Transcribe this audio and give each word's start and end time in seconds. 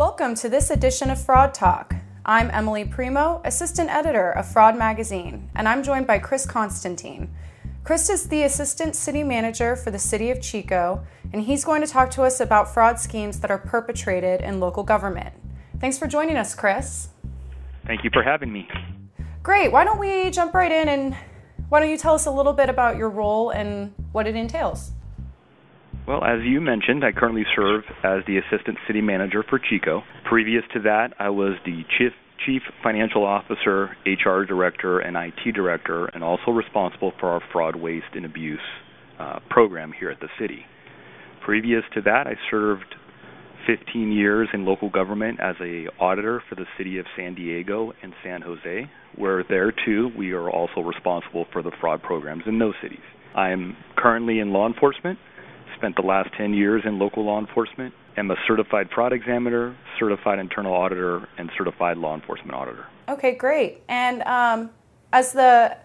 Welcome 0.00 0.34
to 0.36 0.48
this 0.48 0.70
edition 0.70 1.10
of 1.10 1.22
Fraud 1.22 1.52
Talk. 1.52 1.94
I'm 2.24 2.50
Emily 2.52 2.86
Primeaux, 2.86 3.42
assistant 3.44 3.90
editor 3.90 4.30
of 4.30 4.50
Fraud 4.50 4.74
Magazine, 4.74 5.50
and 5.54 5.68
I'm 5.68 5.82
joined 5.82 6.06
by 6.06 6.18
Chris 6.18 6.46
Constantin. 6.46 7.30
Chris 7.84 8.08
is 8.08 8.26
the 8.26 8.44
assistant 8.44 8.96
city 8.96 9.22
manager 9.22 9.76
for 9.76 9.90
the 9.90 9.98
city 9.98 10.30
of 10.30 10.40
Chico, 10.40 11.04
and 11.34 11.42
he's 11.42 11.66
going 11.66 11.82
to 11.82 11.86
talk 11.86 12.10
to 12.12 12.22
us 12.22 12.40
about 12.40 12.72
fraud 12.72 12.98
schemes 12.98 13.40
that 13.40 13.50
are 13.50 13.58
perpetrated 13.58 14.40
in 14.40 14.58
local 14.58 14.84
government. 14.84 15.34
Thanks 15.80 15.98
for 15.98 16.06
joining 16.06 16.38
us, 16.38 16.54
Chris. 16.54 17.08
Thank 17.84 18.02
you 18.02 18.08
for 18.10 18.22
having 18.22 18.50
me. 18.50 18.66
Great. 19.42 19.70
Why 19.70 19.84
don't 19.84 19.98
we 19.98 20.30
jump 20.30 20.54
right 20.54 20.72
in 20.72 20.88
and 20.88 21.14
why 21.68 21.78
don't 21.78 21.90
you 21.90 21.98
tell 21.98 22.14
us 22.14 22.24
a 22.24 22.30
little 22.30 22.54
bit 22.54 22.70
about 22.70 22.96
your 22.96 23.10
role 23.10 23.50
and 23.50 23.92
what 24.12 24.26
it 24.26 24.34
entails? 24.34 24.92
Well, 26.06 26.24
as 26.24 26.40
you 26.44 26.60
mentioned, 26.60 27.04
I 27.04 27.12
currently 27.12 27.44
serve 27.54 27.84
as 28.02 28.24
the 28.26 28.38
assistant 28.38 28.78
city 28.86 29.00
manager 29.00 29.44
for 29.48 29.58
Chico. 29.58 30.02
Previous 30.28 30.64
to 30.74 30.80
that, 30.80 31.14
I 31.18 31.30
was 31.30 31.54
the 31.64 31.82
chief 31.98 32.12
chief 32.46 32.62
financial 32.82 33.24
officer, 33.24 33.90
HR 34.06 34.44
director, 34.44 34.98
and 35.00 35.16
IT 35.16 35.52
director, 35.54 36.06
and 36.06 36.24
also 36.24 36.50
responsible 36.50 37.12
for 37.20 37.28
our 37.28 37.42
fraud, 37.52 37.76
waste, 37.76 38.14
and 38.14 38.24
abuse 38.24 38.58
uh, 39.18 39.40
program 39.50 39.92
here 39.92 40.10
at 40.10 40.20
the 40.20 40.28
city. 40.40 40.64
Previous 41.44 41.82
to 41.94 42.00
that, 42.02 42.26
I 42.26 42.34
served 42.50 42.94
15 43.66 44.10
years 44.10 44.48
in 44.52 44.64
local 44.64 44.88
government 44.88 45.38
as 45.40 45.54
a 45.60 45.86
auditor 46.00 46.42
for 46.48 46.54
the 46.54 46.64
city 46.78 46.98
of 46.98 47.06
San 47.16 47.34
Diego 47.34 47.92
and 48.02 48.14
San 48.24 48.40
Jose, 48.42 48.90
where 49.16 49.44
there 49.48 49.72
too 49.72 50.10
we 50.16 50.32
are 50.32 50.50
also 50.50 50.80
responsible 50.80 51.46
for 51.52 51.62
the 51.62 51.72
fraud 51.80 52.02
programs 52.02 52.44
in 52.46 52.58
those 52.58 52.74
cities. 52.82 52.98
I 53.36 53.50
am 53.50 53.76
currently 53.96 54.40
in 54.40 54.52
law 54.52 54.66
enforcement 54.66 55.18
spent 55.80 55.96
the 55.96 56.02
last 56.02 56.30
10 56.36 56.52
years 56.52 56.82
in 56.84 56.98
local 56.98 57.24
law 57.24 57.40
enforcement. 57.40 57.94
I'm 58.16 58.30
a 58.30 58.36
certified 58.46 58.90
fraud 58.94 59.14
examiner, 59.14 59.74
certified 59.98 60.38
internal 60.38 60.74
auditor, 60.74 61.26
and 61.38 61.50
certified 61.56 61.96
law 61.96 62.14
enforcement 62.14 62.52
auditor. 62.52 62.86
Okay, 63.08 63.34
great. 63.34 63.82
And 63.88 64.22
um, 64.22 64.70
as 65.12 65.32
the 65.32 65.76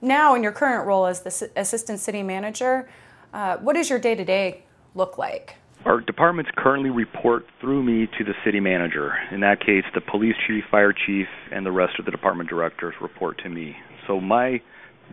now 0.00 0.34
in 0.34 0.42
your 0.42 0.52
current 0.52 0.86
role 0.86 1.06
as 1.06 1.22
the 1.22 1.50
assistant 1.56 2.00
city 2.00 2.22
manager, 2.22 2.88
uh, 3.32 3.58
what 3.58 3.74
does 3.74 3.88
your 3.88 4.00
day 4.00 4.16
to 4.16 4.24
day 4.24 4.64
look 4.96 5.18
like? 5.18 5.54
Our 5.84 6.00
departments 6.00 6.50
currently 6.56 6.90
report 6.90 7.46
through 7.60 7.82
me 7.82 8.08
to 8.18 8.24
the 8.24 8.34
city 8.44 8.58
manager. 8.58 9.12
In 9.30 9.40
that 9.40 9.60
case, 9.60 9.84
the 9.94 10.00
police 10.00 10.34
chief, 10.46 10.64
fire 10.70 10.92
chief, 10.92 11.28
and 11.52 11.64
the 11.64 11.72
rest 11.72 11.98
of 11.98 12.06
the 12.06 12.10
department 12.10 12.48
directors 12.48 12.94
report 13.00 13.38
to 13.44 13.48
me. 13.48 13.76
So 14.06 14.20
my 14.20 14.60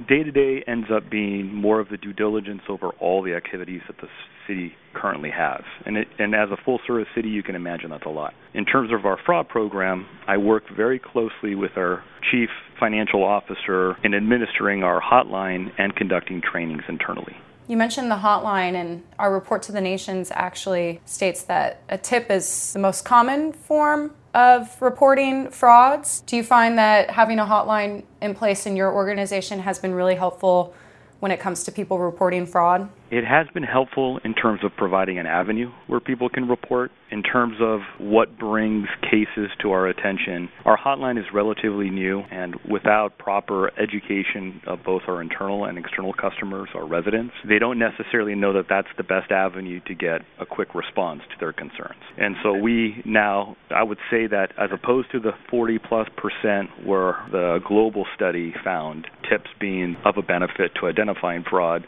day 0.08 0.24
to 0.24 0.32
day 0.32 0.64
ends 0.68 0.88
up 0.94 1.10
being 1.10 1.54
more 1.54 1.80
of 1.80 1.90
the 1.90 1.98
due 1.98 2.14
diligence 2.14 2.62
over 2.70 2.90
all 3.00 3.22
the 3.22 3.36
activities 3.36 3.82
that 3.88 3.98
the 3.98 4.08
city 4.48 4.74
currently 4.94 5.30
has. 5.30 5.62
And 5.86 5.98
it, 5.98 6.08
and 6.20 6.36
as 6.36 6.50
a 6.52 6.58
full 6.58 6.80
service 6.86 7.08
city, 7.16 7.30
you 7.30 7.44
can 7.44 7.56
imagine 7.56 7.90
that's 7.90 8.06
a 8.06 8.10
lot. 8.10 8.34
In 8.54 8.66
terms 8.66 8.92
of 8.92 9.06
our 9.06 9.18
fraud 9.26 9.48
program, 9.48 10.06
I 10.28 10.38
work 10.38 10.64
very 10.76 11.00
closely 11.00 11.56
with 11.56 11.72
our 11.78 12.04
chief 12.32 12.50
financial 12.80 13.24
officer 13.24 13.96
in 14.04 14.14
administering 14.14 14.84
our 14.84 15.02
hotline 15.02 15.72
and 15.78 15.96
conducting 15.96 16.42
trainings 16.42 16.84
internally. 16.88 17.36
You 17.68 17.78
mentioned 17.78 18.12
the 18.12 18.18
hotline, 18.18 18.74
and 18.74 19.04
our 19.18 19.34
report 19.34 19.64
to 19.64 19.72
the 19.72 19.80
nations 19.80 20.32
actually 20.34 21.00
states 21.06 21.44
that 21.44 21.82
a 21.88 21.98
tip 21.98 22.30
is 22.30 22.74
the 22.74 22.80
most 22.80 23.06
common 23.06 23.54
form 23.54 24.14
of 24.34 24.82
reporting 24.82 25.50
frauds. 25.50 26.22
Do 26.22 26.36
you 26.36 26.44
find 26.44 26.78
that 26.78 27.10
having 27.10 27.40
a 27.40 27.46
hotline 27.46 28.04
in 28.22 28.34
place 28.34 28.66
in 28.66 28.76
your 28.76 28.94
organization 28.94 29.60
has 29.60 29.80
been 29.80 29.94
really 29.94 30.16
helpful 30.16 30.74
when 31.20 31.32
it 31.32 31.40
comes 31.40 31.64
to 31.66 31.72
people 31.72 32.00
reporting 32.00 32.46
fraud? 32.46 32.90
It 33.12 33.26
has 33.26 33.46
been 33.54 33.64
helpful 33.64 34.22
in 34.24 34.34
terms 34.34 34.62
of 34.64 34.72
providing 34.78 35.20
an 35.20 35.26
avenue 35.26 35.70
where 35.88 36.00
people 36.00 36.30
can 36.30 36.48
report. 36.48 36.92
In 37.12 37.24
terms 37.24 37.58
of 37.60 37.82
what 38.00 38.40
brings 38.40 38.88
cases 39.02 39.52
to 39.62 39.72
our 39.74 39.86
attention, 39.88 40.48
our 40.64 40.78
hotline 40.78 41.20
is 41.20 41.26
relatively 41.34 41.90
new, 41.90 42.22
and 42.32 42.56
without 42.72 43.18
proper 43.18 43.70
education 43.78 44.62
of 44.66 44.80
both 44.86 45.02
our 45.10 45.22
internal 45.22 45.66
and 45.66 45.78
external 45.78 46.14
customers, 46.14 46.70
our 46.74 46.88
residents, 46.88 47.34
they 47.46 47.60
don't 47.60 47.78
necessarily 47.78 48.34
know 48.34 48.54
that 48.54 48.68
that's 48.70 48.88
the 48.96 49.04
best 49.04 49.30
avenue 49.30 49.82
to 49.88 49.94
get 49.94 50.22
a 50.40 50.46
quick 50.46 50.74
response 50.74 51.22
to 51.32 51.36
their 51.38 51.52
concerns. 51.52 52.00
And 52.18 52.38
so 52.42 52.54
we 52.54 53.02
now, 53.04 53.58
I 53.76 53.84
would 53.84 54.00
say 54.10 54.26
that 54.28 54.54
as 54.58 54.70
opposed 54.72 55.12
to 55.12 55.20
the 55.20 55.34
40 55.50 55.80
plus 55.80 56.08
percent 56.16 56.70
where 56.86 57.18
the 57.30 57.60
global 57.68 58.06
study 58.16 58.54
found 58.64 59.08
tips 59.30 59.50
being 59.60 59.98
of 60.06 60.16
a 60.16 60.22
benefit 60.22 60.72
to 60.80 60.88
identifying 60.88 61.44
fraud, 61.44 61.86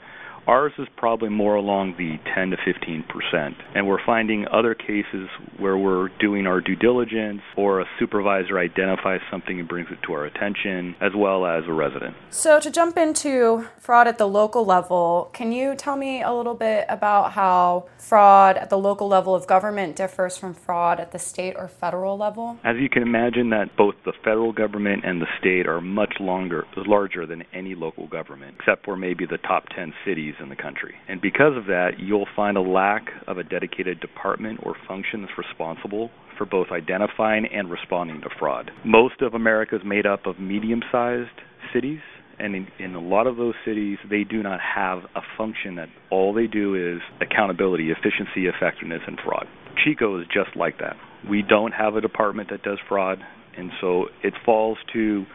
Ours 0.47 0.73
is 0.77 0.87
probably 0.97 1.29
more 1.29 1.55
along 1.55 1.95
the 1.97 2.19
10 2.35 2.49
to 2.49 2.57
15 2.65 3.03
percent, 3.03 3.55
and 3.75 3.87
we're 3.87 4.03
finding 4.05 4.45
other 4.51 4.75
cases 4.75 5.29
where 5.57 5.77
we're 5.77 6.09
doing 6.19 6.45
our 6.47 6.59
due 6.59 6.75
diligence, 6.75 7.41
or 7.55 7.79
a 7.79 7.85
supervisor 7.97 8.59
identifies 8.59 9.21
something 9.31 9.59
and 9.59 9.69
brings 9.69 9.87
it 9.89 9.99
to 10.05 10.13
our 10.13 10.25
attention, 10.25 10.95
as 10.99 11.13
well 11.15 11.45
as 11.45 11.63
a 11.67 11.71
resident. 11.71 12.15
So, 12.29 12.59
to 12.59 12.69
jump 12.69 12.97
into 12.97 13.65
fraud 13.79 14.07
at 14.07 14.17
the 14.17 14.27
local 14.27 14.65
level, 14.65 15.29
can 15.33 15.53
you 15.53 15.75
tell 15.75 15.95
me 15.95 16.21
a 16.21 16.33
little 16.33 16.55
bit 16.55 16.85
about 16.89 17.31
how 17.31 17.85
fraud 17.97 18.57
at 18.57 18.69
the 18.69 18.77
local 18.77 19.07
level 19.07 19.33
of 19.33 19.47
government 19.47 19.95
differs 19.95 20.37
from 20.37 20.53
fraud 20.53 20.99
at 20.99 21.13
the 21.13 21.19
state 21.19 21.55
or 21.57 21.69
federal 21.69 22.17
level? 22.17 22.57
As 22.65 22.75
you 22.77 22.89
can 22.89 23.01
imagine, 23.01 23.49
that 23.51 23.77
both 23.77 23.95
the 24.03 24.13
federal 24.23 24.51
government 24.51 25.05
and 25.05 25.21
the 25.21 25.27
state 25.39 25.67
are 25.67 25.79
much 25.79 26.15
longer, 26.19 26.65
larger 26.75 27.25
than 27.25 27.43
any 27.53 27.75
local 27.75 28.07
government, 28.07 28.55
except 28.59 28.83
for 28.83 28.97
maybe 28.97 29.25
the 29.25 29.37
top 29.37 29.69
10 29.69 29.93
cities 30.05 30.32
in 30.41 30.49
the 30.49 30.55
country. 30.55 30.95
And 31.07 31.21
because 31.21 31.55
of 31.57 31.65
that, 31.65 31.91
you'll 31.99 32.27
find 32.35 32.57
a 32.57 32.61
lack 32.61 33.07
of 33.27 33.37
a 33.37 33.43
dedicated 33.43 33.99
department 33.99 34.59
or 34.63 34.75
function 34.87 35.21
that's 35.21 35.37
responsible 35.37 36.09
for 36.37 36.45
both 36.45 36.67
identifying 36.71 37.45
and 37.45 37.69
responding 37.69 38.21
to 38.21 38.29
fraud. 38.39 38.71
Most 38.85 39.21
of 39.21 39.33
America 39.33 39.75
is 39.75 39.81
made 39.85 40.05
up 40.05 40.25
of 40.25 40.39
medium 40.39 40.81
sized 40.91 41.29
cities. 41.73 41.99
And 42.39 42.55
in, 42.55 42.67
in 42.79 42.95
a 42.95 42.99
lot 42.99 43.27
of 43.27 43.37
those 43.37 43.53
cities, 43.63 43.99
they 44.09 44.23
do 44.23 44.41
not 44.41 44.59
have 44.59 44.99
a 45.15 45.21
function 45.37 45.75
that 45.75 45.89
all 46.09 46.33
they 46.33 46.47
do 46.47 46.73
is 46.73 46.99
accountability, 47.21 47.91
efficiency, 47.91 48.47
effectiveness, 48.47 49.01
and 49.05 49.19
fraud. 49.23 49.45
Chico 49.83 50.19
is 50.19 50.25
just 50.33 50.55
like 50.55 50.79
that. 50.79 50.95
We 51.29 51.43
don't 51.47 51.73
have 51.73 51.95
a 51.95 52.01
department 52.01 52.49
that 52.49 52.63
does 52.63 52.79
fraud, 52.89 53.19
and 53.55 53.71
so 53.79 54.05
it 54.23 54.33
falls 54.43 54.79
to 54.93 55.25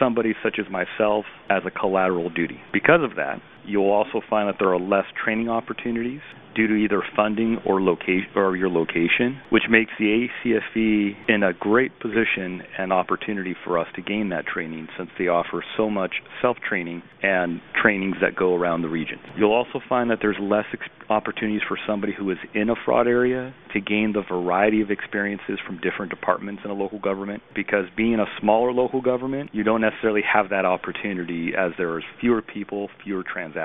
somebody 0.00 0.34
such 0.42 0.58
as 0.58 0.66
myself 0.70 1.24
as 1.50 1.62
a 1.66 1.70
collateral 1.70 2.30
duty. 2.30 2.60
Because 2.72 3.00
of 3.02 3.16
that, 3.16 3.40
you'll 3.66 3.90
also 3.90 4.20
find 4.28 4.48
that 4.48 4.56
there 4.58 4.72
are 4.72 4.80
less 4.80 5.06
training 5.22 5.48
opportunities 5.48 6.20
due 6.54 6.66
to 6.66 6.74
either 6.74 7.02
funding 7.14 7.58
or 7.64 7.80
location 7.80 8.26
or 8.34 8.56
your 8.56 8.68
location, 8.68 9.40
which 9.50 9.64
makes 9.70 9.92
the 9.98 10.28
ACFE 10.44 11.14
in 11.28 11.42
a 11.42 11.52
great 11.52 11.92
position 12.00 12.62
and 12.76 12.92
opportunity 12.92 13.54
for 13.64 13.78
us 13.78 13.86
to 13.94 14.02
gain 14.02 14.30
that 14.30 14.44
training 14.44 14.88
since 14.96 15.10
they 15.18 15.28
offer 15.28 15.64
so 15.76 15.88
much 15.88 16.14
self-training 16.42 17.02
and 17.22 17.60
trainings 17.80 18.16
that 18.20 18.34
go 18.34 18.56
around 18.56 18.82
the 18.82 18.88
region. 18.88 19.18
You'll 19.36 19.52
also 19.52 19.80
find 19.88 20.10
that 20.10 20.18
there's 20.20 20.36
less 20.40 20.64
ex- 20.72 20.88
opportunities 21.08 21.62
for 21.68 21.78
somebody 21.86 22.12
who 22.12 22.30
is 22.30 22.38
in 22.54 22.70
a 22.70 22.74
fraud 22.84 23.06
area 23.06 23.54
to 23.72 23.80
gain 23.80 24.12
the 24.12 24.22
variety 24.28 24.80
of 24.80 24.90
experiences 24.90 25.58
from 25.64 25.78
different 25.80 26.10
departments 26.10 26.62
in 26.64 26.70
a 26.70 26.74
local 26.74 26.98
government 26.98 27.42
because 27.54 27.84
being 27.96 28.18
a 28.18 28.26
smaller 28.40 28.72
local 28.72 29.00
government, 29.00 29.50
you 29.52 29.62
don't 29.62 29.80
necessarily 29.80 30.22
have 30.22 30.50
that 30.50 30.64
opportunity 30.64 31.52
as 31.56 31.72
there 31.78 31.98
is 31.98 32.04
fewer 32.20 32.42
people, 32.42 32.88
fewer 33.04 33.22
transactions. 33.22 33.57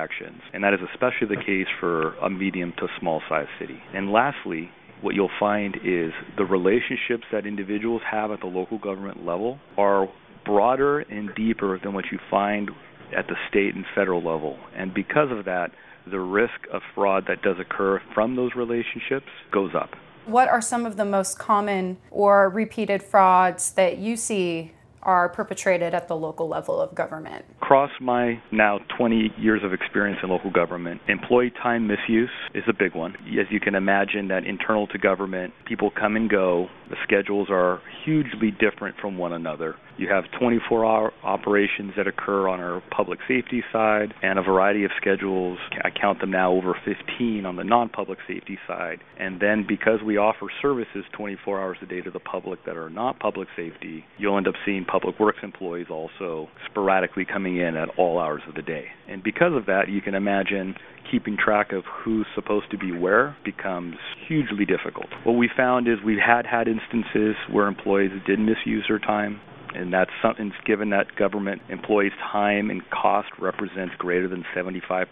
And 0.53 0.63
that 0.63 0.73
is 0.73 0.79
especially 0.93 1.27
the 1.27 1.41
case 1.41 1.67
for 1.79 2.15
a 2.15 2.29
medium 2.29 2.73
to 2.77 2.87
small 2.99 3.21
size 3.29 3.47
city. 3.59 3.81
And 3.93 4.11
lastly, 4.11 4.69
what 5.01 5.15
you'll 5.15 5.29
find 5.39 5.75
is 5.83 6.11
the 6.37 6.45
relationships 6.45 7.25
that 7.31 7.45
individuals 7.45 8.01
have 8.09 8.31
at 8.31 8.39
the 8.39 8.47
local 8.47 8.77
government 8.77 9.25
level 9.25 9.59
are 9.77 10.09
broader 10.45 10.99
and 10.99 11.33
deeper 11.35 11.79
than 11.79 11.93
what 11.93 12.05
you 12.11 12.19
find 12.29 12.71
at 13.15 13.27
the 13.27 13.35
state 13.49 13.75
and 13.75 13.85
federal 13.93 14.19
level. 14.19 14.57
And 14.75 14.93
because 14.93 15.29
of 15.31 15.45
that, 15.45 15.71
the 16.09 16.19
risk 16.19 16.67
of 16.71 16.81
fraud 16.95 17.25
that 17.27 17.41
does 17.41 17.57
occur 17.59 18.01
from 18.13 18.35
those 18.35 18.51
relationships 18.55 19.27
goes 19.51 19.71
up. 19.75 19.91
What 20.25 20.47
are 20.47 20.61
some 20.61 20.85
of 20.85 20.95
the 20.95 21.05
most 21.05 21.37
common 21.37 21.97
or 22.09 22.49
repeated 22.49 23.03
frauds 23.03 23.73
that 23.73 23.97
you 23.97 24.15
see 24.15 24.71
are 25.03 25.29
perpetrated 25.29 25.93
at 25.93 26.07
the 26.07 26.15
local 26.15 26.47
level 26.47 26.81
of 26.81 26.95
government? 26.95 27.45
Across 27.61 27.91
my 28.01 28.41
now 28.51 28.79
20 28.97 29.33
years 29.37 29.61
of 29.63 29.73
experience 29.73 30.19
in 30.23 30.29
local 30.29 30.51
government, 30.51 31.01
employee 31.07 31.51
time 31.61 31.87
misuse 31.87 32.29
is 32.53 32.63
a 32.67 32.73
big 32.73 32.95
one. 32.95 33.15
As 33.39 33.47
you 33.49 33.59
can 33.59 33.75
imagine, 33.75 34.27
that 34.29 34.45
internal 34.45 34.87
to 34.87 34.97
government, 34.97 35.53
people 35.65 35.91
come 35.91 36.15
and 36.15 36.29
go. 36.29 36.67
The 36.89 36.97
schedules 37.03 37.47
are 37.49 37.81
hugely 38.05 38.51
different 38.51 38.95
from 38.99 39.17
one 39.17 39.33
another. 39.33 39.75
You 39.95 40.07
have 40.09 40.23
24 40.39 40.85
hour 40.85 41.13
operations 41.23 41.93
that 41.97 42.07
occur 42.07 42.47
on 42.47 42.59
our 42.59 42.81
public 42.89 43.19
safety 43.27 43.63
side 43.71 44.13
and 44.23 44.39
a 44.39 44.41
variety 44.41 44.85
of 44.85 44.91
schedules. 44.99 45.59
I 45.83 45.89
count 45.91 46.19
them 46.19 46.31
now 46.31 46.51
over 46.51 46.75
15 46.83 47.45
on 47.45 47.55
the 47.57 47.63
non 47.63 47.89
public 47.89 48.17
safety 48.27 48.57
side. 48.67 49.01
And 49.19 49.39
then 49.39 49.65
because 49.67 49.99
we 50.03 50.17
offer 50.17 50.47
services 50.61 51.05
24 51.11 51.61
hours 51.61 51.77
a 51.81 51.85
day 51.85 52.01
to 52.01 52.09
the 52.09 52.19
public 52.19 52.65
that 52.65 52.75
are 52.75 52.89
not 52.89 53.19
public 53.19 53.47
safety, 53.55 54.03
you'll 54.17 54.37
end 54.37 54.47
up 54.47 54.55
seeing 54.65 54.83
public 54.83 55.19
works 55.19 55.39
employees 55.43 55.87
also 55.91 56.49
sporadically 56.69 57.25
coming 57.25 57.57
in 57.57 57.75
at 57.75 57.89
all 57.97 58.19
hours 58.19 58.41
of 58.47 58.55
the 58.55 58.63
day. 58.63 58.85
And 59.07 59.21
because 59.21 59.53
of 59.55 59.67
that, 59.67 59.89
you 59.89 60.01
can 60.01 60.15
imagine 60.15 60.75
keeping 61.11 61.37
track 61.37 61.71
of 61.71 61.83
who's 61.85 62.25
supposed 62.33 62.71
to 62.71 62.77
be 62.77 62.91
where 62.91 63.35
becomes 63.45 63.95
hugely 64.27 64.65
difficult. 64.65 65.07
What 65.23 65.33
we 65.33 65.49
found 65.55 65.87
is 65.87 65.95
we 66.03 66.17
had 66.17 66.47
had 66.47 66.67
instances 66.67 67.35
where 67.51 67.67
employees 67.67 68.11
did 68.25 68.39
misuse 68.39 68.85
their 68.87 68.99
time 68.99 69.39
and 69.75 69.93
that's 69.93 70.11
something 70.21 70.51
given 70.65 70.89
that 70.91 71.15
government 71.15 71.61
employees' 71.69 72.11
time 72.31 72.69
and 72.69 72.81
cost 72.89 73.29
represents 73.39 73.93
greater 73.97 74.27
than 74.27 74.45
75% 74.55 75.05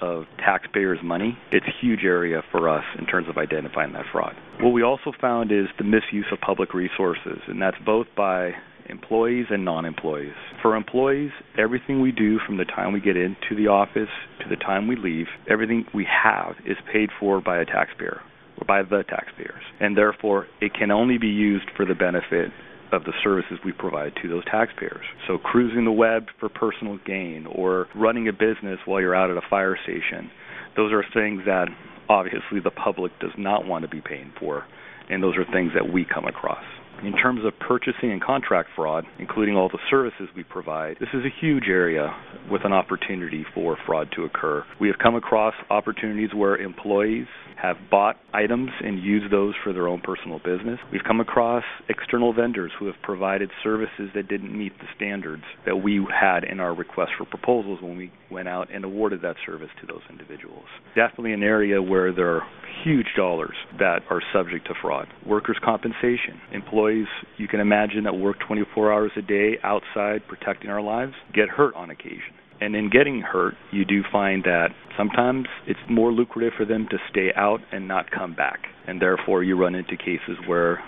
of 0.00 0.24
taxpayers' 0.38 0.98
money. 1.02 1.38
It's 1.52 1.66
a 1.66 1.86
huge 1.86 2.04
area 2.04 2.42
for 2.50 2.68
us 2.68 2.84
in 2.98 3.06
terms 3.06 3.28
of 3.28 3.36
identifying 3.36 3.92
that 3.92 4.06
fraud. 4.12 4.34
What 4.60 4.70
we 4.70 4.82
also 4.82 5.12
found 5.20 5.52
is 5.52 5.66
the 5.78 5.84
misuse 5.84 6.26
of 6.32 6.40
public 6.40 6.74
resources, 6.74 7.38
and 7.46 7.60
that's 7.60 7.78
both 7.84 8.06
by 8.16 8.52
employees 8.88 9.46
and 9.50 9.64
non-employees. 9.64 10.34
For 10.62 10.74
employees, 10.74 11.30
everything 11.58 12.00
we 12.00 12.12
do 12.12 12.38
from 12.46 12.56
the 12.56 12.64
time 12.64 12.92
we 12.92 13.00
get 13.00 13.16
into 13.16 13.54
the 13.56 13.68
office 13.68 14.08
to 14.40 14.48
the 14.48 14.56
time 14.56 14.88
we 14.88 14.96
leave, 14.96 15.26
everything 15.48 15.84
we 15.94 16.06
have 16.06 16.54
is 16.64 16.76
paid 16.92 17.10
for 17.20 17.40
by 17.40 17.58
a 17.58 17.64
taxpayer 17.64 18.20
or 18.58 18.64
by 18.66 18.82
the 18.82 19.04
taxpayers. 19.08 19.62
And 19.80 19.96
therefore, 19.96 20.46
it 20.60 20.72
can 20.74 20.90
only 20.90 21.18
be 21.18 21.28
used 21.28 21.70
for 21.76 21.84
the 21.84 21.94
benefit 21.94 22.50
of 22.92 23.04
the 23.04 23.12
services 23.22 23.58
we 23.64 23.72
provide 23.72 24.12
to 24.22 24.28
those 24.28 24.44
taxpayers. 24.50 25.04
So, 25.26 25.38
cruising 25.38 25.84
the 25.84 25.92
web 25.92 26.26
for 26.40 26.48
personal 26.48 26.98
gain 27.06 27.46
or 27.46 27.86
running 27.94 28.28
a 28.28 28.32
business 28.32 28.78
while 28.84 29.00
you're 29.00 29.14
out 29.14 29.30
at 29.30 29.36
a 29.36 29.46
fire 29.48 29.78
station, 29.82 30.30
those 30.76 30.92
are 30.92 31.04
things 31.14 31.42
that 31.46 31.68
obviously 32.08 32.60
the 32.62 32.70
public 32.70 33.12
does 33.20 33.32
not 33.36 33.66
want 33.66 33.82
to 33.82 33.88
be 33.88 34.00
paying 34.00 34.32
for, 34.38 34.64
and 35.10 35.22
those 35.22 35.36
are 35.36 35.44
things 35.52 35.72
that 35.74 35.92
we 35.92 36.04
come 36.04 36.26
across. 36.26 36.64
In 37.04 37.12
terms 37.12 37.44
of 37.44 37.52
purchasing 37.60 38.10
and 38.10 38.20
contract 38.20 38.70
fraud, 38.74 39.04
including 39.20 39.54
all 39.54 39.68
the 39.68 39.78
services 39.88 40.28
we 40.34 40.42
provide, 40.42 40.96
this 40.98 41.10
is 41.14 41.24
a 41.24 41.40
huge 41.40 41.68
area 41.68 42.12
with 42.50 42.64
an 42.64 42.72
opportunity 42.72 43.44
for 43.54 43.76
fraud 43.86 44.08
to 44.16 44.24
occur. 44.24 44.64
We 44.80 44.88
have 44.88 44.98
come 45.00 45.14
across 45.14 45.54
opportunities 45.70 46.30
where 46.34 46.56
employees 46.56 47.26
have 47.60 47.76
bought 47.90 48.16
items 48.32 48.70
and 48.84 49.02
used 49.02 49.32
those 49.32 49.54
for 49.64 49.72
their 49.72 49.88
own 49.88 50.00
personal 50.00 50.38
business. 50.38 50.78
We've 50.92 51.02
come 51.06 51.20
across 51.20 51.64
external 51.88 52.32
vendors 52.32 52.70
who 52.78 52.86
have 52.86 52.94
provided 53.02 53.50
services 53.62 54.10
that 54.14 54.28
didn't 54.28 54.56
meet 54.56 54.78
the 54.78 54.86
standards 54.94 55.42
that 55.66 55.76
we 55.76 56.06
had 56.08 56.44
in 56.44 56.60
our 56.60 56.74
request 56.74 57.12
for 57.18 57.24
proposals 57.24 57.80
when 57.82 57.96
we 57.96 58.12
went 58.30 58.48
out 58.48 58.68
and 58.72 58.84
awarded 58.84 59.22
that 59.22 59.36
service 59.44 59.70
to 59.80 59.86
those 59.86 60.02
individuals. 60.08 60.66
Definitely 60.94 61.32
an 61.32 61.42
area 61.42 61.82
where 61.82 62.12
there 62.12 62.36
are 62.36 62.42
huge 62.84 63.08
dollars 63.16 63.54
that 63.78 64.02
are 64.08 64.22
subject 64.32 64.66
to 64.68 64.74
fraud. 64.80 65.08
Workers' 65.26 65.58
compensation. 65.64 66.40
Employees, 66.52 67.08
you 67.38 67.48
can 67.48 67.60
imagine, 67.60 68.04
that 68.04 68.14
work 68.14 68.36
24 68.46 68.92
hours 68.92 69.10
a 69.16 69.22
day 69.22 69.58
outside 69.64 70.22
protecting 70.28 70.70
our 70.70 70.82
lives 70.82 71.12
get 71.34 71.48
hurt 71.48 71.74
on 71.74 71.90
occasion. 71.90 72.34
And 72.60 72.74
in 72.74 72.90
getting 72.90 73.20
hurt, 73.20 73.54
you 73.70 73.84
do 73.84 74.02
find 74.10 74.42
that 74.44 74.70
sometimes 74.96 75.46
it's 75.66 75.78
more 75.88 76.12
lucrative 76.12 76.54
for 76.56 76.64
them 76.64 76.88
to 76.90 76.98
stay 77.08 77.32
out 77.36 77.60
and 77.70 77.86
not 77.86 78.10
come 78.10 78.34
back. 78.34 78.66
And 78.86 79.00
therefore, 79.00 79.44
you 79.44 79.56
run 79.56 79.74
into 79.74 79.96
cases 79.96 80.36
where 80.46 80.82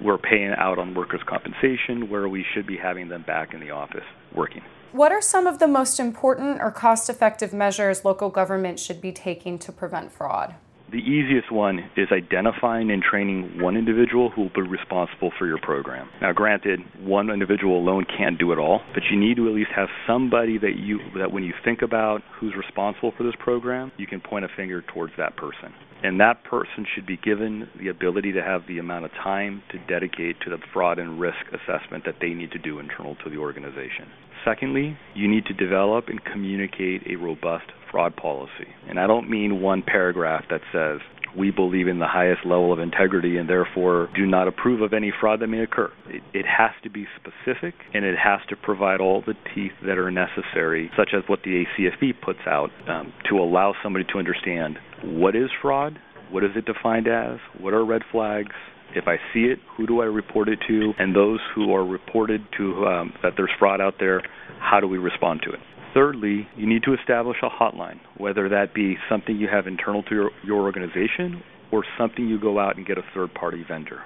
we're 0.00 0.18
paying 0.18 0.52
out 0.56 0.78
on 0.78 0.94
workers' 0.94 1.22
compensation 1.26 2.08
where 2.08 2.28
we 2.28 2.44
should 2.54 2.66
be 2.66 2.76
having 2.76 3.08
them 3.08 3.24
back 3.26 3.52
in 3.52 3.60
the 3.60 3.70
office 3.70 4.04
working. 4.34 4.62
What 4.92 5.12
are 5.12 5.20
some 5.20 5.46
of 5.46 5.58
the 5.58 5.68
most 5.68 6.00
important 6.00 6.60
or 6.60 6.70
cost 6.70 7.10
effective 7.10 7.52
measures 7.52 8.04
local 8.04 8.30
government 8.30 8.78
should 8.78 9.00
be 9.00 9.12
taking 9.12 9.58
to 9.60 9.72
prevent 9.72 10.12
fraud? 10.12 10.54
The 10.90 10.98
easiest 10.98 11.52
one 11.52 11.90
is 11.98 12.08
identifying 12.10 12.90
and 12.90 13.02
training 13.02 13.60
one 13.60 13.76
individual 13.76 14.30
who 14.30 14.42
will 14.42 14.52
be 14.54 14.62
responsible 14.62 15.30
for 15.38 15.46
your 15.46 15.58
program. 15.58 16.08
Now, 16.22 16.32
granted, 16.32 16.80
one 16.98 17.28
individual 17.28 17.78
alone 17.78 18.06
can't 18.06 18.38
do 18.38 18.52
it 18.52 18.58
all, 18.58 18.80
but 18.94 19.02
you 19.10 19.20
need 19.20 19.36
to 19.36 19.48
at 19.48 19.54
least 19.54 19.70
have 19.76 19.88
somebody 20.06 20.56
that 20.56 20.76
you 20.78 21.00
that 21.18 21.30
when 21.30 21.44
you 21.44 21.52
think 21.62 21.82
about 21.82 22.22
who's 22.40 22.54
responsible 22.56 23.12
for 23.18 23.22
this 23.22 23.34
program, 23.38 23.92
you 23.98 24.06
can 24.06 24.22
point 24.22 24.46
a 24.46 24.48
finger 24.56 24.80
towards 24.80 25.12
that 25.18 25.36
person. 25.36 25.74
And 26.02 26.20
that 26.20 26.44
person 26.44 26.86
should 26.94 27.06
be 27.06 27.18
given 27.18 27.68
the 27.78 27.88
ability 27.88 28.32
to 28.32 28.42
have 28.42 28.62
the 28.66 28.78
amount 28.78 29.04
of 29.04 29.10
time 29.12 29.62
to 29.72 29.78
dedicate 29.88 30.40
to 30.42 30.50
the 30.50 30.58
fraud 30.72 30.98
and 30.98 31.20
risk 31.20 31.44
assessment 31.48 32.04
that 32.06 32.16
they 32.20 32.30
need 32.30 32.52
to 32.52 32.58
do 32.58 32.78
internal 32.78 33.16
to 33.24 33.28
the 33.28 33.36
organization. 33.36 34.08
Secondly, 34.44 34.96
you 35.14 35.28
need 35.28 35.44
to 35.46 35.52
develop 35.52 36.08
and 36.08 36.24
communicate 36.24 37.02
a 37.10 37.16
robust 37.16 37.66
fraud 37.90 38.16
policy. 38.16 38.68
And 38.88 38.98
I 38.98 39.06
don't 39.06 39.28
mean 39.28 39.60
one 39.60 39.82
paragraph 39.82 40.44
that 40.50 40.60
says, 40.72 41.00
we 41.36 41.50
believe 41.50 41.88
in 41.88 41.98
the 41.98 42.06
highest 42.06 42.44
level 42.44 42.72
of 42.72 42.78
integrity 42.78 43.36
and 43.36 43.48
therefore 43.48 44.08
do 44.16 44.26
not 44.26 44.48
approve 44.48 44.80
of 44.80 44.92
any 44.92 45.12
fraud 45.20 45.40
that 45.40 45.48
may 45.48 45.60
occur. 45.60 45.92
It, 46.06 46.22
it, 46.32 46.46
has 46.46 46.70
to 46.82 46.90
be 46.90 47.06
specific 47.16 47.74
and 47.92 48.04
it 48.04 48.16
has 48.16 48.40
to 48.48 48.56
provide 48.56 49.00
all 49.00 49.22
the 49.26 49.34
teeth 49.54 49.72
that 49.86 49.98
are 49.98 50.10
necessary, 50.10 50.90
such 50.96 51.10
as 51.14 51.22
what 51.28 51.40
the 51.42 51.64
ACFE 51.64 52.20
puts 52.22 52.40
out, 52.46 52.70
um, 52.88 53.12
to 53.28 53.38
allow 53.38 53.74
somebody 53.82 54.04
to 54.12 54.18
understand 54.18 54.78
what 55.04 55.36
is 55.36 55.50
fraud, 55.60 55.98
what 56.30 56.44
is 56.44 56.50
it 56.56 56.64
defined 56.64 57.06
as, 57.06 57.38
what 57.60 57.74
are 57.74 57.84
red 57.84 58.02
flags, 58.10 58.54
if 58.94 59.06
I 59.06 59.16
see 59.32 59.44
it, 59.44 59.58
who 59.76 59.86
do 59.86 60.00
I 60.00 60.06
report 60.06 60.48
it 60.48 60.58
to? 60.66 60.92
And 60.98 61.14
those 61.14 61.40
who 61.54 61.74
are 61.74 61.84
reported 61.84 62.42
to 62.56 62.86
um, 62.86 63.12
that 63.22 63.34
there's 63.36 63.50
fraud 63.58 63.80
out 63.80 63.94
there, 64.00 64.22
how 64.60 64.80
do 64.80 64.88
we 64.88 64.98
respond 64.98 65.42
to 65.44 65.52
it? 65.52 65.60
Thirdly, 65.94 66.46
you 66.56 66.68
need 66.68 66.82
to 66.84 66.94
establish 66.94 67.38
a 67.42 67.48
hotline, 67.48 67.98
whether 68.18 68.48
that 68.48 68.74
be 68.74 68.96
something 69.08 69.36
you 69.36 69.48
have 69.50 69.66
internal 69.66 70.02
to 70.04 70.14
your, 70.14 70.30
your 70.44 70.60
organization 70.60 71.42
or 71.72 71.84
something 71.98 72.28
you 72.28 72.40
go 72.40 72.58
out 72.58 72.76
and 72.76 72.86
get 72.86 72.98
a 72.98 73.02
third 73.14 73.32
party 73.34 73.64
vendor. 73.66 74.00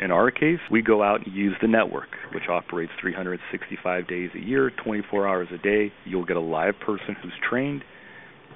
In 0.00 0.10
our 0.10 0.30
case, 0.30 0.60
we 0.70 0.82
go 0.82 1.02
out 1.02 1.24
and 1.24 1.34
use 1.34 1.54
the 1.62 1.68
network, 1.68 2.08
which 2.34 2.48
operates 2.50 2.92
365 3.00 4.06
days 4.06 4.30
a 4.34 4.38
year, 4.38 4.70
24 4.84 5.26
hours 5.26 5.48
a 5.52 5.58
day. 5.58 5.92
You'll 6.04 6.26
get 6.26 6.36
a 6.36 6.40
live 6.40 6.74
person 6.84 7.16
who's 7.22 7.32
trained. 7.48 7.82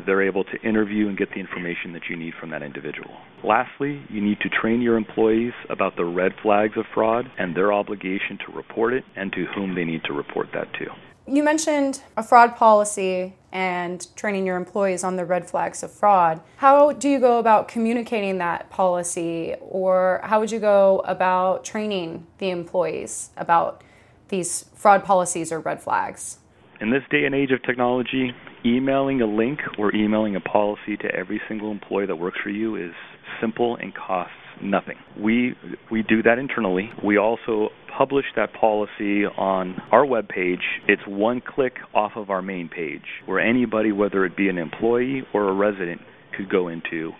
They're 0.04 0.26
able 0.26 0.44
to 0.44 0.60
interview 0.62 1.08
and 1.08 1.16
get 1.16 1.30
the 1.30 1.40
information 1.40 1.92
that 1.92 2.02
you 2.08 2.16
need 2.16 2.34
from 2.38 2.50
that 2.50 2.62
individual. 2.62 3.10
Lastly, 3.44 4.02
you 4.08 4.20
need 4.20 4.38
to 4.40 4.48
train 4.48 4.80
your 4.80 4.96
employees 4.96 5.52
about 5.68 5.96
the 5.96 6.04
red 6.04 6.32
flags 6.42 6.74
of 6.76 6.84
fraud 6.94 7.26
and 7.38 7.56
their 7.56 7.72
obligation 7.72 8.38
to 8.46 8.52
report 8.52 8.92
it 8.92 9.04
and 9.16 9.32
to 9.32 9.46
whom 9.54 9.74
they 9.74 9.84
need 9.84 10.02
to 10.04 10.12
report 10.12 10.48
that 10.52 10.72
to. 10.74 10.86
You 11.30 11.44
mentioned 11.44 12.02
a 12.16 12.24
fraud 12.24 12.56
policy 12.56 13.34
and 13.52 14.04
training 14.16 14.46
your 14.46 14.56
employees 14.56 15.04
on 15.04 15.14
the 15.14 15.24
red 15.24 15.48
flags 15.48 15.84
of 15.84 15.92
fraud. 15.92 16.40
How 16.56 16.90
do 16.90 17.08
you 17.08 17.20
go 17.20 17.38
about 17.38 17.68
communicating 17.68 18.38
that 18.38 18.68
policy, 18.68 19.54
or 19.60 20.22
how 20.24 20.40
would 20.40 20.50
you 20.50 20.58
go 20.58 21.04
about 21.04 21.64
training 21.64 22.26
the 22.38 22.50
employees 22.50 23.30
about 23.36 23.84
these 24.26 24.64
fraud 24.74 25.04
policies 25.04 25.52
or 25.52 25.60
red 25.60 25.80
flags? 25.80 26.38
In 26.80 26.90
this 26.90 27.04
day 27.12 27.24
and 27.26 27.34
age 27.34 27.52
of 27.52 27.62
technology, 27.62 28.34
emailing 28.66 29.20
a 29.20 29.26
link 29.26 29.60
or 29.78 29.94
emailing 29.94 30.34
a 30.34 30.40
policy 30.40 30.96
to 30.96 31.14
every 31.14 31.40
single 31.46 31.70
employee 31.70 32.06
that 32.06 32.16
works 32.16 32.40
for 32.42 32.50
you 32.50 32.74
is 32.74 32.92
simple 33.40 33.76
and 33.76 33.94
costs 33.94 34.34
nothing. 34.62 34.96
We 35.18 35.54
we 35.90 36.02
do 36.02 36.22
that 36.22 36.38
internally. 36.38 36.90
We 37.04 37.18
also 37.18 37.70
publish 37.96 38.24
that 38.36 38.52
policy 38.52 39.24
on 39.24 39.80
our 39.90 40.04
web 40.04 40.28
page. 40.28 40.60
It's 40.88 41.02
one 41.06 41.40
click 41.40 41.74
off 41.94 42.12
of 42.16 42.30
our 42.30 42.42
main 42.42 42.68
page 42.68 43.04
where 43.26 43.40
anybody 43.40 43.92
whether 43.92 44.24
it 44.24 44.36
be 44.36 44.48
an 44.48 44.58
employee 44.58 45.22
or 45.34 45.48
a 45.48 45.54
resident 45.54 46.00
could 46.36 46.48
go 46.50 46.68
into 46.68 47.12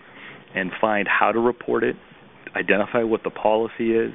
and 0.55 0.71
find 0.79 1.07
how 1.07 1.31
to 1.31 1.39
report 1.39 1.83
it, 1.83 1.95
identify 2.55 3.03
what 3.03 3.23
the 3.23 3.29
policy 3.29 3.91
is, 3.91 4.13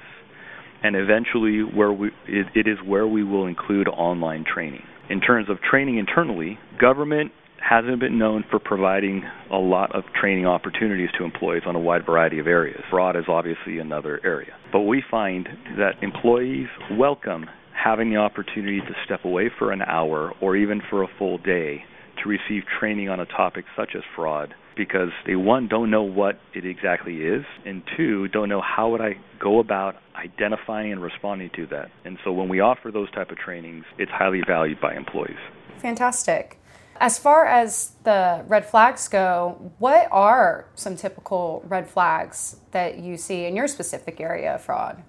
and 0.82 0.96
eventually 0.96 1.60
where 1.62 1.92
we 1.92 2.08
it, 2.26 2.46
it 2.54 2.66
is 2.66 2.78
where 2.84 3.06
we 3.06 3.22
will 3.22 3.46
include 3.46 3.88
online 3.88 4.44
training. 4.44 4.82
In 5.08 5.20
terms 5.20 5.48
of 5.48 5.58
training 5.60 5.98
internally, 5.98 6.58
government 6.80 7.32
hasn't 7.68 7.98
been 7.98 8.18
known 8.18 8.44
for 8.48 8.58
providing 8.58 9.24
a 9.50 9.56
lot 9.56 9.94
of 9.94 10.04
training 10.18 10.46
opportunities 10.46 11.08
to 11.18 11.24
employees 11.24 11.62
on 11.66 11.74
a 11.74 11.80
wide 11.80 12.06
variety 12.06 12.38
of 12.38 12.46
areas. 12.46 12.80
Fraud 12.90 13.16
is 13.16 13.24
obviously 13.28 13.78
another 13.78 14.20
area. 14.24 14.52
But 14.72 14.82
we 14.82 15.02
find 15.10 15.48
that 15.76 16.02
employees 16.02 16.68
welcome 16.92 17.46
having 17.72 18.10
the 18.10 18.16
opportunity 18.16 18.80
to 18.80 18.94
step 19.04 19.24
away 19.24 19.50
for 19.58 19.72
an 19.72 19.82
hour 19.82 20.32
or 20.40 20.56
even 20.56 20.80
for 20.88 21.02
a 21.02 21.08
full 21.18 21.38
day 21.38 21.84
to 22.22 22.28
receive 22.28 22.62
training 22.78 23.08
on 23.08 23.20
a 23.20 23.26
topic 23.26 23.64
such 23.76 23.90
as 23.96 24.02
fraud 24.14 24.54
because 24.76 25.10
they 25.26 25.36
one 25.36 25.68
don't 25.68 25.90
know 25.90 26.02
what 26.02 26.38
it 26.54 26.64
exactly 26.64 27.22
is 27.22 27.44
and 27.64 27.82
two 27.96 28.28
don't 28.28 28.48
know 28.48 28.60
how 28.60 28.90
would 28.90 29.00
I 29.00 29.14
go 29.40 29.58
about 29.58 29.96
identifying 30.14 30.92
and 30.92 31.02
responding 31.02 31.50
to 31.56 31.66
that. 31.68 31.90
And 32.04 32.18
so 32.24 32.32
when 32.32 32.48
we 32.48 32.60
offer 32.60 32.90
those 32.90 33.10
type 33.10 33.30
of 33.30 33.38
trainings, 33.38 33.84
it's 33.98 34.10
highly 34.10 34.42
valued 34.46 34.80
by 34.80 34.94
employees. 34.94 35.38
Fantastic. 35.78 36.58
As 37.00 37.18
far 37.18 37.46
as 37.46 37.92
the 38.04 38.44
red 38.46 38.66
flags 38.66 39.08
go, 39.08 39.72
what 39.78 40.08
are 40.10 40.66
some 40.74 40.96
typical 40.96 41.62
red 41.66 41.88
flags 41.88 42.56
that 42.70 42.98
you 42.98 43.16
see 43.16 43.44
in 43.44 43.56
your 43.56 43.68
specific 43.68 44.20
area 44.20 44.54
of 44.54 44.62
fraud? 44.62 45.02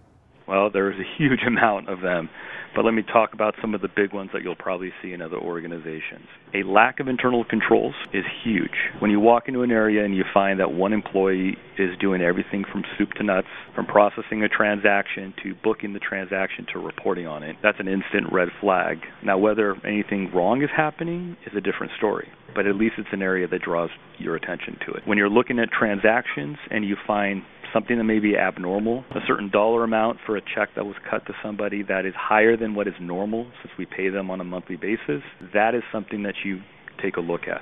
Well, 0.47 0.69
there's 0.71 0.95
a 0.99 1.17
huge 1.17 1.41
amount 1.47 1.89
of 1.89 2.01
them. 2.01 2.29
but 2.75 2.85
let 2.85 2.93
me 2.93 3.01
talk 3.01 3.33
about 3.33 3.55
some 3.59 3.73
of 3.73 3.81
the 3.81 3.87
big 3.87 4.13
ones 4.13 4.29
that 4.33 4.43
you'll 4.43 4.55
probably 4.55 4.91
see 5.01 5.11
in 5.11 5.21
other 5.21 5.37
organizations. 5.37 6.27
A 6.53 6.63
lack 6.63 6.99
of 6.99 7.07
internal 7.07 7.43
controls 7.43 7.95
is 8.13 8.23
huge. 8.43 8.71
When 8.99 9.09
you 9.11 9.19
walk 9.19 9.47
into 9.47 9.63
an 9.63 9.71
area 9.71 10.05
and 10.05 10.15
you 10.15 10.23
find 10.33 10.59
that 10.59 10.71
one 10.71 10.93
employee 10.93 11.57
is 11.77 11.97
doing 11.99 12.21
everything 12.21 12.63
from 12.71 12.83
soup 12.97 13.13
to 13.13 13.23
nuts, 13.23 13.47
from 13.75 13.85
processing 13.85 14.43
a 14.43 14.49
transaction 14.49 15.33
to 15.43 15.55
booking 15.63 15.93
the 15.93 15.99
transaction 15.99 16.65
to 16.73 16.79
reporting 16.79 17.27
on 17.27 17.43
it, 17.43 17.55
that's 17.63 17.79
an 17.79 17.87
instant 17.87 18.31
red 18.31 18.49
flag. 18.61 18.99
Now, 19.23 19.37
whether 19.37 19.75
anything 19.85 20.31
wrong 20.33 20.61
is 20.61 20.69
happening 20.75 21.35
is 21.45 21.53
a 21.57 21.61
different 21.61 21.93
story, 21.97 22.27
but 22.55 22.65
at 22.67 22.75
least 22.75 22.95
it's 22.97 23.09
an 23.11 23.21
area 23.21 23.47
that 23.47 23.61
draws 23.61 23.89
your 24.19 24.35
attention 24.35 24.77
to 24.85 24.93
it. 24.93 25.03
When 25.05 25.17
you're 25.17 25.29
looking 25.29 25.59
at 25.59 25.69
transactions 25.71 26.57
and 26.71 26.85
you 26.85 26.95
find 27.05 27.43
something 27.73 27.97
that 27.97 28.03
may 28.03 28.19
be 28.19 28.37
abnormal, 28.37 29.03
a 29.11 29.19
certain 29.27 29.49
dollar 29.49 29.83
amount 29.83 30.19
for 30.25 30.37
a 30.37 30.41
check 30.41 30.69
that 30.75 30.85
was 30.85 30.95
cut 31.09 31.25
to 31.27 31.33
somebody 31.43 31.83
that 31.83 32.05
is 32.05 32.13
higher 32.17 32.57
than 32.57 32.75
what 32.75 32.87
is 32.87 32.93
normal 32.99 33.47
since 33.61 33.71
we 33.77 33.85
pay 33.85 34.09
them 34.09 34.29
on 34.29 34.41
a 34.41 34.43
monthly 34.43 34.75
basis, 34.75 35.21
that 35.53 35.75
is 35.75 35.83
something 35.91 36.23
that 36.23 36.35
you 36.43 36.59
take 37.01 37.17
a 37.17 37.21
look 37.21 37.41
at. 37.47 37.61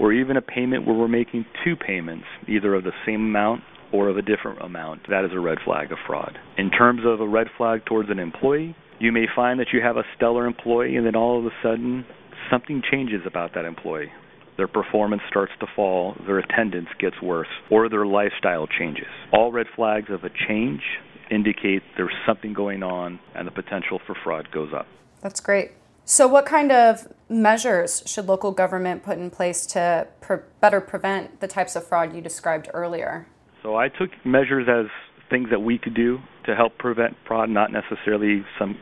Or 0.00 0.12
even 0.12 0.36
a 0.36 0.42
payment 0.42 0.86
where 0.86 0.96
we're 0.96 1.08
making 1.08 1.44
two 1.64 1.76
payments, 1.76 2.24
either 2.48 2.74
of 2.74 2.84
the 2.84 2.92
same 3.06 3.20
amount 3.20 3.62
or 3.92 4.08
of 4.08 4.16
a 4.16 4.22
different 4.22 4.62
amount, 4.62 5.02
that 5.08 5.24
is 5.24 5.32
a 5.34 5.40
red 5.40 5.58
flag 5.64 5.92
of 5.92 5.98
fraud. 6.06 6.38
In 6.56 6.70
terms 6.70 7.02
of 7.04 7.20
a 7.20 7.28
red 7.28 7.48
flag 7.58 7.84
towards 7.84 8.10
an 8.10 8.18
employee, 8.18 8.74
you 8.98 9.12
may 9.12 9.26
find 9.34 9.60
that 9.60 9.68
you 9.72 9.80
have 9.82 9.96
a 9.96 10.04
stellar 10.16 10.46
employee 10.46 10.96
and 10.96 11.06
then 11.06 11.16
all 11.16 11.38
of 11.38 11.44
a 11.44 11.50
sudden 11.62 12.06
something 12.50 12.82
changes 12.90 13.20
about 13.26 13.54
that 13.54 13.64
employee 13.64 14.10
their 14.56 14.68
performance 14.68 15.22
starts 15.28 15.52
to 15.60 15.66
fall, 15.74 16.16
their 16.26 16.38
attendance 16.38 16.88
gets 16.98 17.20
worse, 17.22 17.48
or 17.70 17.88
their 17.88 18.06
lifestyle 18.06 18.66
changes. 18.66 19.06
All 19.32 19.52
red 19.52 19.66
flags 19.74 20.10
of 20.10 20.24
a 20.24 20.30
change 20.48 20.82
indicate 21.30 21.82
there's 21.96 22.14
something 22.26 22.52
going 22.52 22.82
on 22.82 23.18
and 23.34 23.46
the 23.46 23.50
potential 23.50 24.00
for 24.06 24.14
fraud 24.22 24.50
goes 24.50 24.72
up. 24.74 24.86
That's 25.22 25.40
great. 25.40 25.72
So, 26.04 26.26
what 26.26 26.46
kind 26.46 26.72
of 26.72 27.06
measures 27.28 28.02
should 28.06 28.26
local 28.26 28.50
government 28.50 29.04
put 29.04 29.18
in 29.18 29.30
place 29.30 29.66
to 29.66 30.08
pre- 30.20 30.38
better 30.60 30.80
prevent 30.80 31.40
the 31.40 31.46
types 31.46 31.76
of 31.76 31.86
fraud 31.86 32.14
you 32.14 32.20
described 32.20 32.68
earlier? 32.74 33.26
So, 33.62 33.76
I 33.76 33.88
took 33.88 34.10
measures 34.24 34.66
as 34.68 34.86
things 35.32 35.48
that 35.50 35.60
we 35.60 35.78
could 35.78 35.94
do 35.94 36.18
to 36.46 36.54
help 36.54 36.78
prevent 36.78 37.16
fraud, 37.26 37.48
not 37.48 37.70
necessarily 37.72 38.44
some 38.58 38.76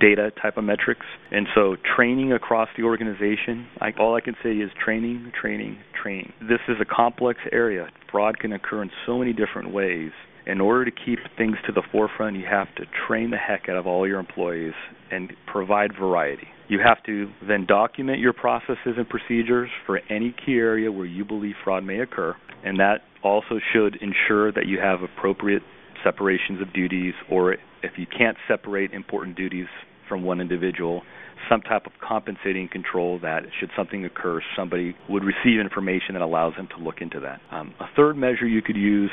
data 0.00 0.30
type 0.40 0.56
of 0.56 0.64
metrics. 0.64 1.06
And 1.32 1.46
so, 1.54 1.76
training 1.96 2.32
across 2.32 2.68
the 2.76 2.84
organization, 2.84 3.66
I, 3.80 3.92
all 3.98 4.14
I 4.14 4.20
can 4.20 4.34
say 4.42 4.50
is 4.50 4.70
training, 4.84 5.32
training, 5.40 5.78
training. 6.00 6.32
This 6.40 6.60
is 6.68 6.76
a 6.80 6.84
complex 6.84 7.40
area. 7.50 7.88
Fraud 8.12 8.38
can 8.38 8.52
occur 8.52 8.82
in 8.82 8.90
so 9.06 9.18
many 9.18 9.32
different 9.32 9.72
ways. 9.72 10.10
In 10.46 10.60
order 10.60 10.84
to 10.84 10.90
keep 10.90 11.18
things 11.38 11.56
to 11.66 11.72
the 11.72 11.82
forefront, 11.90 12.36
you 12.36 12.44
have 12.44 12.72
to 12.74 12.84
train 13.08 13.30
the 13.30 13.38
heck 13.38 13.70
out 13.70 13.76
of 13.76 13.86
all 13.86 14.06
your 14.06 14.20
employees 14.20 14.74
and 15.10 15.32
provide 15.46 15.92
variety. 15.98 16.48
You 16.68 16.80
have 16.84 17.02
to 17.04 17.30
then 17.48 17.64
document 17.66 18.18
your 18.18 18.34
processes 18.34 18.96
and 18.98 19.08
procedures 19.08 19.70
for 19.86 20.00
any 20.10 20.34
key 20.44 20.56
area 20.56 20.92
where 20.92 21.06
you 21.06 21.24
believe 21.24 21.54
fraud 21.64 21.84
may 21.84 22.00
occur, 22.00 22.36
and 22.62 22.78
that 22.78 22.98
also 23.22 23.58
should 23.72 23.96
ensure 24.02 24.52
that 24.52 24.66
you 24.66 24.78
have 24.80 25.00
appropriate 25.02 25.62
separations 26.04 26.60
of 26.60 26.72
duties, 26.72 27.14
or 27.30 27.54
if 27.82 27.92
you 27.96 28.06
can't 28.06 28.36
separate 28.46 28.92
important 28.92 29.36
duties 29.36 29.66
from 30.08 30.22
one 30.22 30.40
individual, 30.40 31.02
some 31.48 31.60
type 31.60 31.86
of 31.86 31.92
compensating 32.06 32.68
control 32.68 33.18
that 33.20 33.42
should 33.58 33.70
something 33.76 34.04
occur, 34.04 34.40
somebody 34.56 34.94
would 35.08 35.22
receive 35.24 35.60
information 35.60 36.14
that 36.14 36.22
allows 36.22 36.54
them 36.56 36.68
to 36.76 36.82
look 36.82 37.00
into 37.00 37.20
that. 37.20 37.40
Um, 37.50 37.74
a 37.80 37.86
third 37.96 38.16
measure 38.16 38.46
you 38.46 38.62
could 38.62 38.76
use 38.76 39.10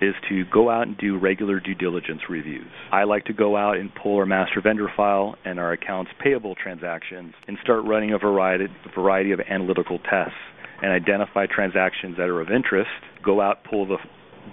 is 0.00 0.14
to 0.28 0.44
go 0.52 0.70
out 0.70 0.86
and 0.86 0.96
do 0.98 1.18
regular 1.18 1.60
due 1.60 1.74
diligence 1.74 2.22
reviews. 2.28 2.70
I 2.90 3.04
like 3.04 3.24
to 3.26 3.32
go 3.32 3.56
out 3.56 3.76
and 3.76 3.90
pull 3.94 4.16
our 4.16 4.26
master 4.26 4.60
vendor 4.60 4.90
file 4.96 5.36
and 5.44 5.58
our 5.58 5.72
accounts 5.72 6.10
payable 6.22 6.54
transactions 6.54 7.34
and 7.46 7.56
start 7.62 7.84
running 7.84 8.12
a 8.12 8.18
variety, 8.18 8.66
a 8.66 9.00
variety 9.00 9.32
of 9.32 9.40
analytical 9.40 9.98
tests 9.98 10.34
and 10.82 10.92
identify 10.92 11.46
transactions 11.46 12.16
that 12.16 12.28
are 12.28 12.40
of 12.40 12.50
interest, 12.50 12.90
go 13.24 13.40
out, 13.40 13.64
pull 13.68 13.86
the 13.86 13.98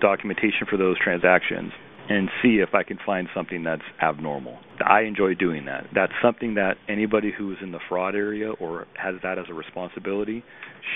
documentation 0.02 0.68
for 0.70 0.78
those 0.78 0.98
transactions 1.00 1.72
and 2.10 2.30
see 2.42 2.58
if 2.58 2.74
I 2.74 2.84
can 2.84 2.98
find 3.06 3.28
something 3.36 3.64
that's 3.64 3.84
abnormal. 4.02 4.58
I 4.84 5.02
enjoy 5.02 5.36
doing 5.36 5.66
that. 5.66 5.86
That's 5.94 6.14
something 6.24 6.56
that 6.56 6.78
anybody 6.88 7.32
who 7.36 7.52
is 7.52 7.58
in 7.62 7.72
the 7.72 7.80
fraud 7.88 8.16
area 8.16 8.52
or 8.52 8.88
has 8.96 9.16
that 9.22 9.38
as 9.38 9.46
a 9.50 9.54
responsibility 9.54 10.44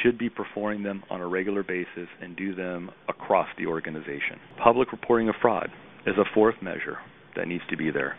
should 0.01 0.17
be 0.17 0.29
performing 0.29 0.81
them 0.81 1.03
on 1.11 1.21
a 1.21 1.27
regular 1.27 1.61
basis 1.61 2.07
and 2.19 2.35
do 2.35 2.55
them 2.55 2.89
across 3.07 3.47
the 3.59 3.67
organization. 3.67 4.39
Public 4.61 4.91
reporting 4.91 5.29
of 5.29 5.35
fraud 5.39 5.69
is 6.07 6.15
a 6.17 6.25
fourth 6.33 6.55
measure 6.61 6.97
that 7.35 7.47
needs 7.47 7.63
to 7.69 7.77
be 7.77 7.91
there. 7.91 8.17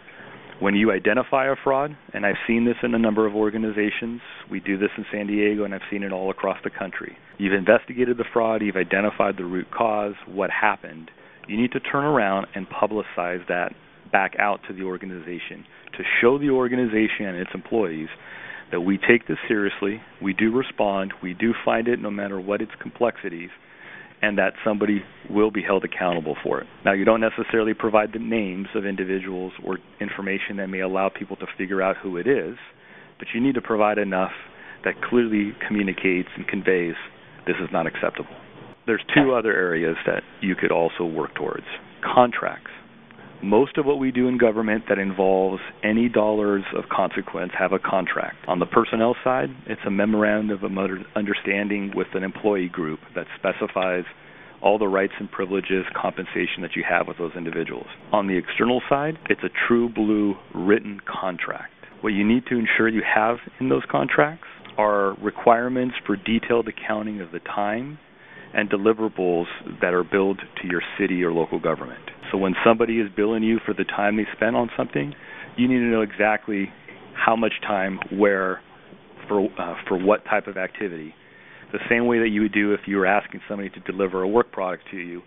When 0.60 0.76
you 0.76 0.92
identify 0.92 1.50
a 1.50 1.56
fraud, 1.62 1.96
and 2.12 2.24
I've 2.24 2.38
seen 2.46 2.64
this 2.64 2.76
in 2.82 2.94
a 2.94 2.98
number 2.98 3.26
of 3.26 3.34
organizations, 3.34 4.20
we 4.50 4.60
do 4.60 4.78
this 4.78 4.90
in 4.96 5.04
San 5.10 5.26
Diego 5.26 5.64
and 5.64 5.74
I've 5.74 5.82
seen 5.90 6.04
it 6.04 6.12
all 6.12 6.30
across 6.30 6.58
the 6.62 6.70
country. 6.70 7.16
You've 7.38 7.54
investigated 7.54 8.18
the 8.18 8.24
fraud, 8.32 8.62
you've 8.62 8.76
identified 8.76 9.36
the 9.36 9.44
root 9.44 9.66
cause, 9.72 10.14
what 10.26 10.50
happened. 10.50 11.10
You 11.48 11.60
need 11.60 11.72
to 11.72 11.80
turn 11.80 12.04
around 12.04 12.46
and 12.54 12.68
publicize 12.68 13.46
that 13.48 13.72
back 14.12 14.36
out 14.38 14.60
to 14.68 14.74
the 14.74 14.84
organization 14.84 15.64
to 15.96 16.04
show 16.20 16.38
the 16.38 16.50
organization 16.50 17.26
and 17.26 17.36
its 17.36 17.50
employees 17.52 18.08
that 18.70 18.80
we 18.80 18.96
take 18.96 19.26
this 19.26 19.38
seriously, 19.46 20.00
we 20.22 20.32
do 20.32 20.52
respond, 20.52 21.12
we 21.22 21.34
do 21.34 21.52
find 21.64 21.88
it 21.88 22.00
no 22.00 22.10
matter 22.10 22.40
what 22.40 22.62
its 22.62 22.72
complexities, 22.80 23.50
and 24.22 24.38
that 24.38 24.54
somebody 24.64 25.02
will 25.28 25.50
be 25.50 25.62
held 25.62 25.84
accountable 25.84 26.36
for 26.42 26.60
it. 26.60 26.66
Now, 26.84 26.92
you 26.92 27.04
don't 27.04 27.20
necessarily 27.20 27.74
provide 27.74 28.12
the 28.12 28.18
names 28.18 28.68
of 28.74 28.86
individuals 28.86 29.52
or 29.64 29.78
information 30.00 30.56
that 30.56 30.68
may 30.68 30.80
allow 30.80 31.08
people 31.08 31.36
to 31.36 31.46
figure 31.58 31.82
out 31.82 31.96
who 31.96 32.16
it 32.16 32.26
is, 32.26 32.56
but 33.18 33.28
you 33.34 33.40
need 33.40 33.54
to 33.54 33.60
provide 33.60 33.98
enough 33.98 34.32
that 34.84 35.00
clearly 35.02 35.52
communicates 35.66 36.28
and 36.36 36.46
conveys 36.46 36.94
this 37.46 37.56
is 37.62 37.68
not 37.72 37.86
acceptable. 37.86 38.34
There's 38.86 39.04
two 39.14 39.34
other 39.34 39.52
areas 39.52 39.96
that 40.06 40.22
you 40.40 40.54
could 40.54 40.70
also 40.70 41.04
work 41.04 41.34
towards 41.34 41.64
contracts. 42.02 42.70
Most 43.42 43.76
of 43.76 43.84
what 43.84 43.98
we 43.98 44.10
do 44.10 44.28
in 44.28 44.38
government 44.38 44.84
that 44.88 44.98
involves 44.98 45.60
any 45.82 46.08
dollars 46.08 46.64
of 46.76 46.84
consequence 46.88 47.52
have 47.58 47.72
a 47.72 47.78
contract. 47.78 48.36
On 48.48 48.58
the 48.58 48.66
personnel 48.66 49.16
side, 49.22 49.50
it's 49.66 49.80
a 49.86 49.90
memorandum 49.90 50.64
of 50.64 50.88
understanding 51.14 51.92
with 51.94 52.08
an 52.14 52.24
employee 52.24 52.68
group 52.68 53.00
that 53.14 53.26
specifies 53.38 54.04
all 54.62 54.78
the 54.78 54.88
rights 54.88 55.12
and 55.20 55.30
privileges, 55.30 55.84
compensation 55.94 56.62
that 56.62 56.74
you 56.74 56.82
have 56.88 57.06
with 57.06 57.18
those 57.18 57.32
individuals. 57.36 57.86
On 58.12 58.26
the 58.26 58.38
external 58.38 58.80
side, 58.88 59.18
it's 59.28 59.42
a 59.44 59.50
true 59.68 59.90
blue 59.90 60.36
written 60.54 61.00
contract. 61.06 61.72
What 62.00 62.14
you 62.14 62.26
need 62.26 62.46
to 62.46 62.56
ensure 62.56 62.88
you 62.88 63.02
have 63.02 63.36
in 63.60 63.68
those 63.68 63.82
contracts 63.90 64.46
are 64.78 65.14
requirements 65.22 65.96
for 66.06 66.16
detailed 66.16 66.68
accounting 66.68 67.20
of 67.20 67.30
the 67.30 67.40
time 67.40 67.98
and 68.54 68.70
deliverables 68.70 69.46
that 69.80 69.92
are 69.92 70.04
billed 70.04 70.40
to 70.62 70.68
your 70.68 70.82
city 70.98 71.22
or 71.22 71.32
local 71.32 71.60
government. 71.60 72.04
So 72.34 72.38
when 72.38 72.56
somebody 72.66 72.98
is 72.98 73.08
billing 73.16 73.44
you 73.44 73.60
for 73.64 73.74
the 73.74 73.84
time 73.84 74.16
they 74.16 74.26
spent 74.34 74.56
on 74.56 74.68
something, 74.76 75.14
you 75.56 75.68
need 75.68 75.78
to 75.78 75.84
know 75.84 76.00
exactly 76.00 76.68
how 77.14 77.36
much 77.36 77.52
time, 77.62 78.00
where, 78.10 78.60
for 79.28 79.46
uh, 79.56 79.76
for 79.86 79.96
what 79.96 80.24
type 80.24 80.48
of 80.48 80.56
activity. 80.56 81.14
The 81.70 81.78
same 81.88 82.08
way 82.08 82.18
that 82.18 82.30
you 82.30 82.40
would 82.40 82.52
do 82.52 82.74
if 82.74 82.80
you 82.88 82.96
were 82.96 83.06
asking 83.06 83.42
somebody 83.48 83.70
to 83.70 83.78
deliver 83.80 84.20
a 84.22 84.26
work 84.26 84.50
product 84.50 84.82
to 84.90 84.96
you. 84.96 85.22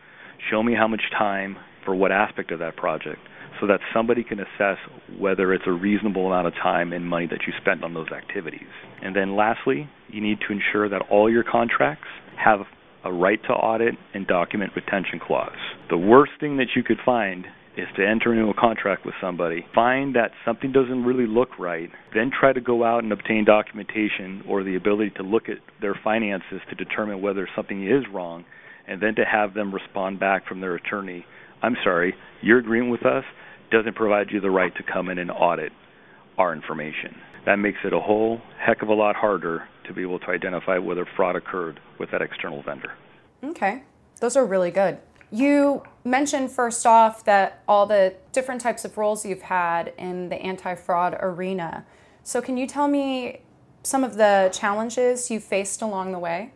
Show 0.52 0.62
me 0.62 0.76
how 0.76 0.90
much 0.90 1.04
time 1.18 1.56
for 1.86 1.96
what 1.96 2.12
aspect 2.12 2.52
of 2.52 2.60
that 2.60 2.76
project 2.76 3.20
so 3.62 3.68
that 3.68 3.80
somebody 3.94 4.26
can 4.26 4.42
assess 4.42 4.78
whether 5.18 5.54
it's 5.54 5.64
a 5.66 5.72
reasonable 5.72 6.28
amount 6.28 6.48
of 6.48 6.54
time 6.56 6.92
and 6.92 7.06
money 7.06 7.28
that 7.28 7.40
you 7.48 7.54
spent 7.62 7.86
on 7.86 7.94
those 7.94 8.12
activities. 8.12 8.68
And 9.02 9.16
then 9.16 9.38
lastly, 9.38 9.90
you 10.10 10.20
need 10.20 10.40
to 10.46 10.54
ensure 10.54 10.90
that 10.90 11.04
all 11.10 11.32
your 11.32 11.46
contracts 11.50 12.08
have 12.36 12.66
a 13.08 13.14
right 13.14 13.42
to 13.44 13.54
audit 13.54 13.96
and 14.14 14.28
document 14.28 14.74
retention 14.76 15.20
clause. 15.26 15.56
The 15.90 15.98
worst 15.98 16.34
thing 16.42 16.58
that 16.58 16.68
you 16.76 16.84
could 16.84 16.98
find 17.06 17.46
is 17.78 17.88
to 17.96 18.06
enter 18.06 18.34
into 18.34 18.50
a 18.50 18.54
contract 18.54 19.06
with 19.06 19.16
somebody, 19.22 19.66
find 19.74 20.16
that 20.16 20.32
something 20.44 20.72
doesn't 20.74 21.06
really 21.06 21.28
look 21.28 21.58
right, 21.58 21.90
then 22.14 22.32
try 22.38 22.52
to 22.52 22.60
go 22.60 22.84
out 22.84 23.04
and 23.04 23.14
obtain 23.14 23.46
documentation 23.46 24.44
or 24.50 24.64
the 24.64 24.76
ability 24.76 25.12
to 25.12 25.24
look 25.24 25.48
at 25.48 25.58
their 25.80 25.98
finances 26.04 26.60
to 26.70 26.76
determine 26.76 27.22
whether 27.22 27.48
something 27.56 27.88
is 27.88 28.04
wrong, 28.12 28.44
and 28.88 29.02
then 29.02 29.16
to 29.16 29.24
have 29.24 29.54
them 29.54 29.74
respond 29.74 30.20
back 30.20 30.46
from 30.48 30.60
their 30.60 30.76
attorney, 30.76 31.26
I'm 31.62 31.78
sorry, 31.84 32.14
your 32.42 32.58
agreement 32.58 32.92
with 32.92 33.06
us 33.06 33.24
doesn't 33.72 33.96
provide 33.96 34.28
you 34.32 34.42
the 34.42 34.50
right 34.50 34.76
to 34.76 34.84
come 34.92 35.08
in 35.08 35.18
and 35.18 35.32
audit 35.32 35.72
our 36.38 36.54
information. 36.54 37.16
That 37.48 37.60
makes 37.60 37.80
it 37.86 37.94
a 37.94 38.00
whole 38.02 38.42
heck 38.60 38.82
of 38.82 38.90
a 38.90 38.94
lot 38.94 39.16
harder 39.16 39.70
to 39.86 39.94
be 39.94 40.02
able 40.02 40.20
to 40.20 40.28
identify 40.32 40.80
whether 40.80 41.08
fraud 41.16 41.38
occurred 41.38 41.80
with 41.98 42.12
that 42.12 42.22
external 42.22 42.62
vendor. 42.62 42.92
Okay, 43.42 43.84
those 44.20 44.36
are 44.36 44.46
really 44.46 44.70
good. 44.70 44.98
You 45.32 45.84
mentioned 46.04 46.52
first 46.52 46.86
off 46.86 47.24
that 47.24 47.64
all 47.66 47.86
the 47.86 48.16
different 48.34 48.60
types 48.60 48.84
of 48.84 48.98
roles 48.98 49.26
you've 49.26 49.44
had 49.44 49.94
in 49.98 50.28
the 50.28 50.36
anti 50.36 50.76
fraud 50.76 51.16
arena. 51.22 51.86
So, 52.22 52.42
can 52.42 52.58
you 52.58 52.68
tell 52.68 52.90
me 52.90 53.40
some 53.82 54.04
of 54.04 54.18
the 54.18 54.50
challenges 54.54 55.32
you 55.32 55.40
faced 55.40 55.82
along 55.82 56.12
the 56.12 56.20
way? 56.20 56.52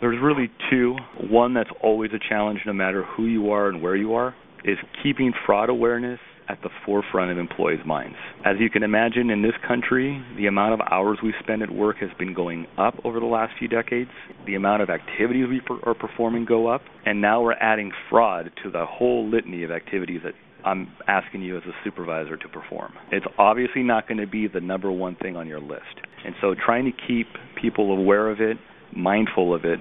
There's 0.00 0.18
really 0.18 0.50
two. 0.70 0.96
One 1.28 1.52
that's 1.52 1.70
always 1.82 2.10
a 2.14 2.18
challenge, 2.18 2.60
no 2.64 2.72
matter 2.72 3.02
who 3.02 3.26
you 3.26 3.50
are 3.50 3.68
and 3.68 3.82
where 3.82 3.96
you 3.96 4.14
are, 4.14 4.34
is 4.64 4.78
keeping 5.02 5.34
fraud 5.44 5.68
awareness 5.68 6.20
at 6.50 6.60
the 6.62 6.70
forefront 6.84 7.30
of 7.30 7.38
employees' 7.38 7.80
minds. 7.86 8.16
As 8.44 8.56
you 8.58 8.68
can 8.68 8.82
imagine, 8.82 9.30
in 9.30 9.42
this 9.42 9.54
country, 9.66 10.20
the 10.36 10.46
amount 10.46 10.74
of 10.74 10.80
hours 10.90 11.18
we 11.22 11.32
spend 11.40 11.62
at 11.62 11.70
work 11.70 11.98
has 11.98 12.10
been 12.18 12.34
going 12.34 12.66
up 12.76 12.94
over 13.04 13.20
the 13.20 13.26
last 13.26 13.52
few 13.56 13.68
decades. 13.68 14.10
The 14.46 14.56
amount 14.56 14.82
of 14.82 14.90
activities 14.90 15.46
we 15.48 15.60
per- 15.60 15.78
are 15.88 15.94
performing 15.94 16.44
go 16.44 16.66
up, 16.66 16.82
and 17.06 17.20
now 17.20 17.40
we're 17.40 17.52
adding 17.52 17.92
fraud 18.08 18.50
to 18.64 18.70
the 18.70 18.84
whole 18.84 19.28
litany 19.30 19.62
of 19.62 19.70
activities 19.70 20.22
that 20.24 20.34
I'm 20.64 20.88
asking 21.06 21.42
you 21.42 21.56
as 21.56 21.62
a 21.64 21.72
supervisor 21.84 22.36
to 22.36 22.48
perform. 22.48 22.92
It's 23.12 23.26
obviously 23.38 23.82
not 23.82 24.08
going 24.08 24.18
to 24.18 24.26
be 24.26 24.48
the 24.48 24.60
number 24.60 24.90
one 24.90 25.16
thing 25.16 25.36
on 25.36 25.46
your 25.46 25.60
list. 25.60 26.02
And 26.24 26.34
so 26.40 26.54
trying 26.54 26.84
to 26.84 26.92
keep 27.06 27.28
people 27.60 27.92
aware 27.92 28.28
of 28.28 28.40
it, 28.40 28.56
mindful 28.94 29.54
of 29.54 29.64
it, 29.64 29.78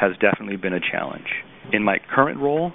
has 0.00 0.12
definitely 0.20 0.56
been 0.56 0.74
a 0.74 0.80
challenge. 0.80 1.28
In 1.72 1.82
my 1.82 1.98
current 2.14 2.40
role, 2.40 2.72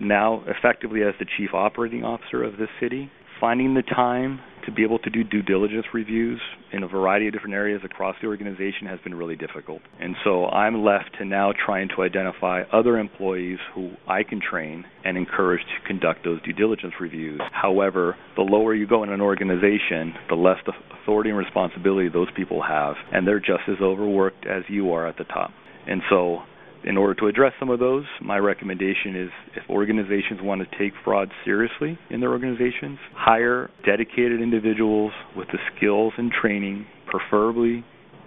now 0.00 0.42
effectively 0.46 1.02
as 1.02 1.14
the 1.18 1.26
chief 1.36 1.50
operating 1.54 2.04
officer 2.04 2.42
of 2.42 2.56
this 2.56 2.68
city, 2.80 3.10
finding 3.40 3.74
the 3.74 3.82
time 3.82 4.40
to 4.64 4.72
be 4.72 4.82
able 4.82 4.98
to 4.98 5.10
do 5.10 5.22
due 5.22 5.42
diligence 5.42 5.86
reviews 5.94 6.40
in 6.72 6.82
a 6.82 6.88
variety 6.88 7.28
of 7.28 7.32
different 7.32 7.54
areas 7.54 7.80
across 7.84 8.16
the 8.20 8.26
organization 8.26 8.86
has 8.86 8.98
been 9.04 9.14
really 9.14 9.36
difficult. 9.36 9.80
And 10.00 10.16
so 10.24 10.46
I'm 10.46 10.82
left 10.82 11.10
to 11.18 11.24
now 11.24 11.52
trying 11.64 11.88
to 11.96 12.02
identify 12.02 12.62
other 12.72 12.98
employees 12.98 13.58
who 13.74 13.92
I 14.08 14.22
can 14.24 14.40
train 14.40 14.84
and 15.04 15.16
encourage 15.16 15.60
to 15.60 15.86
conduct 15.86 16.24
those 16.24 16.42
due 16.42 16.52
diligence 16.52 16.94
reviews. 17.00 17.40
However, 17.52 18.16
the 18.34 18.42
lower 18.42 18.74
you 18.74 18.86
go 18.86 19.02
in 19.04 19.10
an 19.10 19.20
organization, 19.20 20.14
the 20.28 20.34
less 20.34 20.58
the 20.66 20.72
authority 21.02 21.30
and 21.30 21.38
responsibility 21.38 22.08
those 22.08 22.28
people 22.36 22.62
have, 22.62 22.96
and 23.12 23.26
they're 23.26 23.38
just 23.38 23.68
as 23.68 23.76
overworked 23.80 24.46
as 24.46 24.64
you 24.68 24.92
are 24.92 25.06
at 25.06 25.16
the 25.18 25.24
top. 25.24 25.52
And 25.86 26.02
so 26.10 26.40
in 26.86 26.96
order 26.96 27.14
to 27.14 27.26
address 27.26 27.52
some 27.58 27.68
of 27.68 27.80
those, 27.80 28.04
my 28.22 28.38
recommendation 28.38 29.16
is 29.16 29.30
if 29.56 29.68
organizations 29.68 30.40
want 30.40 30.62
to 30.62 30.78
take 30.78 30.92
fraud 31.04 31.30
seriously 31.44 31.98
in 32.10 32.20
their 32.20 32.30
organizations, 32.30 32.98
hire 33.12 33.70
dedicated 33.84 34.40
individuals 34.40 35.12
with 35.36 35.48
the 35.48 35.58
skills 35.74 36.12
and 36.16 36.30
training, 36.30 36.86
preferably 37.06 37.84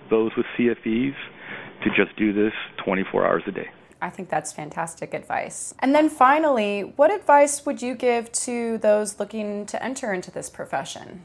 those 0.10 0.32
with 0.36 0.46
CFEs, 0.58 1.16
to 1.84 1.90
just 1.96 2.16
do 2.18 2.34
this 2.34 2.52
24 2.84 3.26
hours 3.26 3.44
a 3.48 3.52
day. 3.52 3.70
I 4.02 4.10
think 4.10 4.30
that's 4.30 4.52
fantastic 4.52 5.14
advice. 5.14 5.74
And 5.80 5.96
then 5.96 6.10
finally, 6.10 6.82
what 6.82 7.12
advice 7.12 7.66
would 7.66 7.82
you 7.82 7.96
give 7.96 8.32
to 8.32 8.78
those 8.80 9.20
looking 9.20 9.66
to 9.68 9.82
enter 9.82 10.14
into 10.14 10.32
this 10.32 10.50
profession? 10.50 11.24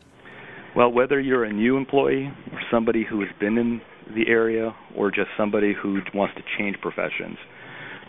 Well, 0.77 0.91
whether 0.91 1.21
you're 1.21 1.45
a 1.45 1.53
new 1.53 1.77
employee 1.77 2.33
or 2.53 2.61
somebody 2.71 3.05
who 3.05 3.21
has 3.21 3.31
been 3.39 3.59
in 3.59 3.81
the 4.15 4.29
area 4.29 4.75
or 4.97 5.11
just 5.11 5.29
somebody 5.37 5.75
who 5.81 6.01
wants 6.15 6.35
to 6.37 6.43
change 6.59 6.77
professions, 6.81 7.39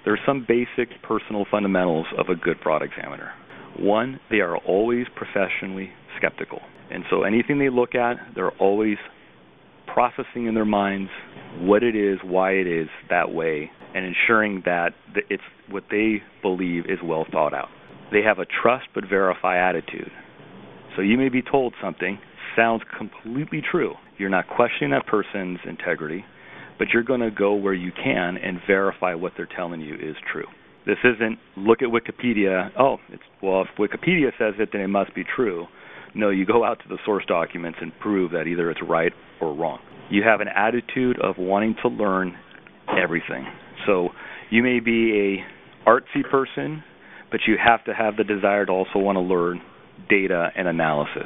there 0.03 0.13
are 0.13 0.19
some 0.25 0.45
basic 0.47 1.01
personal 1.01 1.45
fundamentals 1.49 2.05
of 2.17 2.29
a 2.29 2.35
good 2.35 2.57
fraud 2.61 2.81
examiner. 2.83 3.31
One, 3.77 4.19
they 4.29 4.39
are 4.39 4.57
always 4.57 5.07
professionally 5.15 5.89
skeptical. 6.17 6.61
And 6.91 7.03
so 7.09 7.23
anything 7.23 7.59
they 7.59 7.69
look 7.69 7.95
at, 7.95 8.17
they're 8.35 8.51
always 8.51 8.97
processing 9.91 10.45
in 10.45 10.53
their 10.53 10.65
minds 10.65 11.09
what 11.59 11.83
it 11.83 11.95
is, 11.95 12.19
why 12.23 12.51
it 12.51 12.67
is 12.67 12.87
that 13.09 13.31
way, 13.31 13.71
and 13.93 14.05
ensuring 14.05 14.61
that 14.65 14.89
it's 15.29 15.43
what 15.69 15.83
they 15.89 16.21
believe 16.41 16.85
is 16.85 16.99
well 17.03 17.25
thought 17.31 17.53
out. 17.53 17.69
They 18.11 18.21
have 18.21 18.39
a 18.39 18.45
trust 18.45 18.85
but 18.93 19.05
verify 19.09 19.57
attitude. 19.57 20.11
So 20.95 21.01
you 21.01 21.17
may 21.17 21.29
be 21.29 21.41
told 21.41 21.73
something 21.81 22.19
sounds 22.55 22.83
completely 22.97 23.61
true, 23.69 23.93
you're 24.17 24.29
not 24.29 24.47
questioning 24.47 24.91
that 24.91 25.05
person's 25.07 25.59
integrity, 25.67 26.25
but 26.77 26.87
you're 26.93 27.03
going 27.03 27.21
to 27.21 27.31
go 27.31 27.53
where 27.53 27.73
you 27.73 27.91
can 27.91 28.37
and 28.37 28.59
verify 28.67 29.13
what 29.13 29.33
they're 29.37 29.49
telling 29.55 29.81
you 29.81 29.95
is 29.95 30.15
true. 30.31 30.45
This 30.85 30.97
isn't 31.03 31.39
look 31.57 31.79
at 31.81 31.89
Wikipedia. 31.89 32.69
Oh, 32.79 32.97
it's 33.09 33.23
well, 33.41 33.63
if 33.63 33.67
Wikipedia 33.79 34.29
says 34.37 34.53
it, 34.59 34.69
then 34.71 34.81
it 34.81 34.87
must 34.87 35.15
be 35.15 35.23
true. 35.23 35.65
No, 36.13 36.29
you 36.29 36.45
go 36.45 36.63
out 36.63 36.79
to 36.83 36.87
the 36.87 36.97
source 37.05 37.25
documents 37.27 37.79
and 37.81 37.91
prove 37.99 38.31
that 38.31 38.43
either 38.43 38.69
it's 38.69 38.81
right 38.87 39.11
or 39.41 39.53
wrong. 39.53 39.79
You 40.09 40.23
have 40.23 40.41
an 40.41 40.47
attitude 40.47 41.19
of 41.19 41.35
wanting 41.37 41.75
to 41.81 41.89
learn 41.89 42.37
everything. 42.87 43.45
So 43.85 44.09
you 44.51 44.63
may 44.63 44.79
be 44.79 45.43
a 45.43 45.89
artsy 45.89 46.23
person, 46.29 46.83
but 47.31 47.41
you 47.47 47.55
have 47.63 47.83
to 47.85 47.93
have 47.93 48.15
the 48.15 48.23
desire 48.23 48.65
to 48.65 48.71
also 48.71 48.99
want 48.99 49.15
to 49.15 49.21
learn 49.21 49.61
data 50.09 50.49
and 50.55 50.67
analysis. 50.67 51.23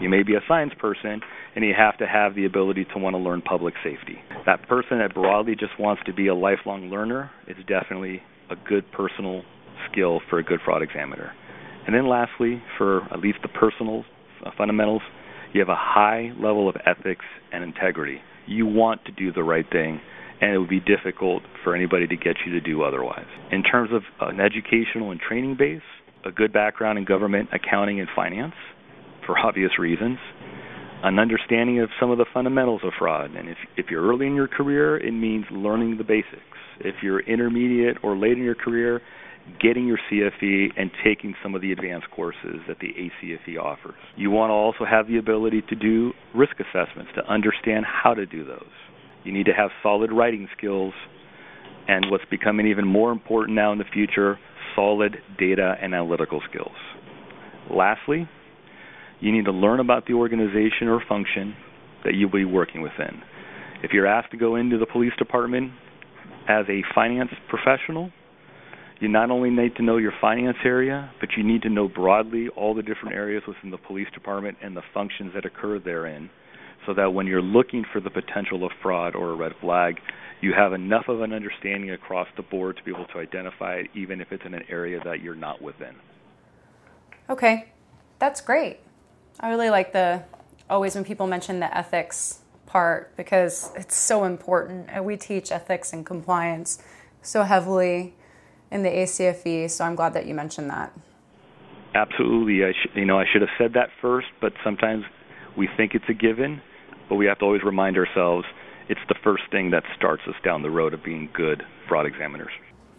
You 0.00 0.08
may 0.08 0.22
be 0.22 0.34
a 0.34 0.40
science 0.48 0.72
person, 0.78 1.20
and 1.54 1.64
you 1.64 1.72
have 1.76 1.96
to 1.98 2.06
have 2.06 2.34
the 2.34 2.44
ability 2.44 2.86
to 2.92 2.98
want 2.98 3.14
to 3.14 3.18
learn 3.18 3.42
public 3.42 3.74
safety. 3.84 4.18
That 4.46 4.68
person 4.68 4.98
that 4.98 5.14
broadly 5.14 5.54
just 5.54 5.78
wants 5.78 6.02
to 6.06 6.12
be 6.12 6.28
a 6.28 6.34
lifelong 6.34 6.90
learner 6.90 7.30
is 7.46 7.56
definitely 7.66 8.22
a 8.50 8.56
good 8.68 8.84
personal 8.92 9.42
skill 9.90 10.20
for 10.28 10.38
a 10.38 10.42
good 10.42 10.60
fraud 10.64 10.82
examiner. 10.82 11.32
And 11.86 11.94
then 11.94 12.08
lastly, 12.08 12.62
for 12.78 13.02
at 13.12 13.20
least 13.20 13.38
the 13.42 13.48
personal 13.48 14.04
uh, 14.44 14.50
fundamentals, 14.56 15.02
you 15.52 15.60
have 15.60 15.68
a 15.68 15.76
high 15.76 16.32
level 16.40 16.68
of 16.68 16.76
ethics 16.86 17.24
and 17.52 17.62
integrity. 17.62 18.18
You 18.46 18.66
want 18.66 19.04
to 19.04 19.12
do 19.12 19.32
the 19.32 19.42
right 19.42 19.66
thing, 19.70 20.00
and 20.40 20.52
it 20.52 20.58
would 20.58 20.68
be 20.68 20.80
difficult 20.80 21.42
for 21.62 21.74
anybody 21.74 22.06
to 22.06 22.16
get 22.16 22.36
you 22.46 22.52
to 22.52 22.60
do 22.60 22.82
otherwise. 22.82 23.26
In 23.50 23.62
terms 23.62 23.90
of 23.92 24.02
an 24.20 24.40
educational 24.40 25.10
and 25.10 25.20
training 25.20 25.56
base, 25.58 25.82
a 26.24 26.30
good 26.30 26.52
background 26.52 26.98
in 26.98 27.04
government, 27.04 27.48
accounting, 27.52 28.00
and 28.00 28.08
finance, 28.14 28.54
for 29.26 29.38
obvious 29.38 29.78
reasons, 29.78 30.18
an 31.02 31.18
understanding 31.18 31.80
of 31.80 31.90
some 31.98 32.10
of 32.10 32.18
the 32.18 32.26
fundamentals 32.32 32.82
of 32.84 32.92
fraud. 32.98 33.34
And 33.34 33.48
if, 33.48 33.58
if 33.76 33.86
you're 33.90 34.06
early 34.06 34.26
in 34.26 34.34
your 34.34 34.48
career, 34.48 34.96
it 34.96 35.12
means 35.12 35.44
learning 35.50 35.98
the 35.98 36.04
basics. 36.04 36.42
If 36.80 36.96
you're 37.02 37.20
intermediate 37.20 37.98
or 38.02 38.16
late 38.16 38.32
in 38.32 38.44
your 38.44 38.54
career, 38.54 39.00
getting 39.60 39.86
your 39.86 39.98
CFE 40.10 40.68
and 40.76 40.90
taking 41.04 41.34
some 41.42 41.54
of 41.54 41.62
the 41.62 41.72
advanced 41.72 42.10
courses 42.10 42.60
that 42.68 42.78
the 42.80 42.88
ACFE 42.88 43.58
offers. 43.60 43.96
You 44.16 44.30
want 44.30 44.50
to 44.50 44.54
also 44.54 44.84
have 44.88 45.08
the 45.08 45.18
ability 45.18 45.62
to 45.68 45.74
do 45.74 46.12
risk 46.34 46.54
assessments 46.60 47.10
to 47.16 47.26
understand 47.26 47.84
how 47.84 48.14
to 48.14 48.24
do 48.24 48.44
those. 48.44 48.70
You 49.24 49.32
need 49.32 49.46
to 49.46 49.52
have 49.52 49.70
solid 49.82 50.12
writing 50.12 50.48
skills 50.56 50.94
and 51.88 52.06
what's 52.10 52.24
becoming 52.30 52.68
even 52.68 52.86
more 52.86 53.10
important 53.10 53.56
now 53.56 53.72
in 53.72 53.78
the 53.78 53.84
future, 53.92 54.38
solid 54.76 55.16
data 55.38 55.74
and 55.80 55.94
analytical 55.94 56.40
skills. 56.48 56.76
Lastly, 57.70 58.28
you 59.22 59.30
need 59.30 59.44
to 59.44 59.52
learn 59.52 59.78
about 59.78 60.06
the 60.06 60.14
organization 60.14 60.88
or 60.88 61.00
function 61.08 61.54
that 62.04 62.14
you'll 62.14 62.28
be 62.28 62.44
working 62.44 62.82
within. 62.82 63.22
If 63.82 63.92
you're 63.92 64.06
asked 64.06 64.32
to 64.32 64.36
go 64.36 64.56
into 64.56 64.78
the 64.78 64.86
police 64.86 65.12
department 65.16 65.72
as 66.48 66.66
a 66.68 66.82
finance 66.92 67.30
professional, 67.48 68.10
you 69.00 69.08
not 69.08 69.30
only 69.30 69.50
need 69.50 69.76
to 69.76 69.82
know 69.82 69.96
your 69.96 70.12
finance 70.20 70.58
area, 70.64 71.10
but 71.20 71.30
you 71.36 71.44
need 71.44 71.62
to 71.62 71.68
know 71.68 71.88
broadly 71.88 72.48
all 72.56 72.74
the 72.74 72.82
different 72.82 73.14
areas 73.14 73.44
within 73.46 73.70
the 73.70 73.78
police 73.78 74.08
department 74.12 74.58
and 74.60 74.76
the 74.76 74.82
functions 74.92 75.32
that 75.34 75.44
occur 75.44 75.78
therein, 75.78 76.28
so 76.84 76.92
that 76.94 77.14
when 77.14 77.28
you're 77.28 77.42
looking 77.42 77.84
for 77.92 78.00
the 78.00 78.10
potential 78.10 78.64
of 78.64 78.72
fraud 78.82 79.14
or 79.14 79.30
a 79.30 79.36
red 79.36 79.52
flag, 79.60 80.00
you 80.40 80.52
have 80.52 80.72
enough 80.72 81.04
of 81.06 81.20
an 81.20 81.32
understanding 81.32 81.92
across 81.92 82.26
the 82.36 82.42
board 82.42 82.76
to 82.76 82.82
be 82.82 82.90
able 82.90 83.06
to 83.06 83.18
identify 83.18 83.74
it, 83.76 83.86
even 83.94 84.20
if 84.20 84.32
it's 84.32 84.42
in 84.44 84.54
an 84.54 84.64
area 84.68 84.98
that 85.04 85.20
you're 85.20 85.36
not 85.36 85.62
within. 85.62 85.94
Okay, 87.30 87.72
that's 88.18 88.40
great. 88.40 88.80
I 89.42 89.48
really 89.48 89.70
like 89.70 89.92
the 89.92 90.22
always 90.70 90.94
when 90.94 91.04
people 91.04 91.26
mention 91.26 91.58
the 91.58 91.76
ethics 91.76 92.38
part 92.64 93.14
because 93.16 93.72
it's 93.74 93.96
so 93.96 94.22
important. 94.22 94.88
And 94.88 95.04
we 95.04 95.16
teach 95.16 95.50
ethics 95.50 95.92
and 95.92 96.06
compliance 96.06 96.80
so 97.22 97.42
heavily 97.42 98.14
in 98.70 98.84
the 98.84 98.88
ACFE, 98.88 99.68
so 99.68 99.84
I'm 99.84 99.96
glad 99.96 100.14
that 100.14 100.26
you 100.26 100.34
mentioned 100.34 100.70
that. 100.70 100.92
Absolutely. 101.94 102.64
I 102.64 102.72
sh- 102.72 102.88
you 102.94 103.04
know, 103.04 103.18
I 103.18 103.24
should 103.30 103.42
have 103.42 103.50
said 103.58 103.72
that 103.74 103.90
first, 104.00 104.28
but 104.40 104.52
sometimes 104.64 105.04
we 105.58 105.68
think 105.76 105.94
it's 105.94 106.08
a 106.08 106.14
given, 106.14 106.62
but 107.08 107.16
we 107.16 107.26
have 107.26 107.40
to 107.40 107.44
always 107.44 107.62
remind 107.64 107.98
ourselves 107.98 108.46
it's 108.88 109.00
the 109.08 109.16
first 109.22 109.42
thing 109.50 109.72
that 109.72 109.82
starts 109.96 110.22
us 110.28 110.36
down 110.44 110.62
the 110.62 110.70
road 110.70 110.94
of 110.94 111.04
being 111.04 111.28
good 111.34 111.64
fraud 111.88 112.06
examiners. 112.06 112.52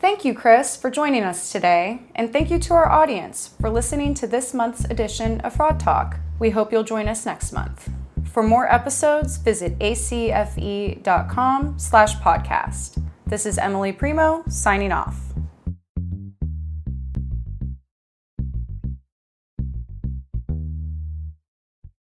Thank 0.03 0.25
you, 0.25 0.33
Chris, 0.33 0.75
for 0.75 0.91
joining 0.91 1.23
us 1.23 1.49
today, 1.49 2.01
and 2.13 2.33
thank 2.33 2.51
you 2.51 2.59
to 2.59 2.73
our 2.73 2.89
audience 2.89 3.51
for 3.61 3.69
listening 3.69 4.13
to 4.15 4.27
this 4.27 4.53
month's 4.53 4.83
edition 4.83 5.39
of 5.39 5.53
Fraud 5.53 5.79
Talk. 5.79 6.19
We 6.39 6.49
hope 6.49 6.73
you'll 6.73 6.83
join 6.83 7.07
us 7.07 7.25
next 7.25 7.53
month. 7.53 7.89
For 8.25 8.43
more 8.43 8.69
episodes, 8.69 9.37
visit 9.37 9.79
acfe.com 9.79 11.79
slash 11.79 12.17
podcast. 12.17 13.01
This 13.27 13.45
is 13.45 13.57
Emily 13.57 13.93
Primeaux, 13.93 14.43
signing 14.49 14.91
off. 14.91 15.32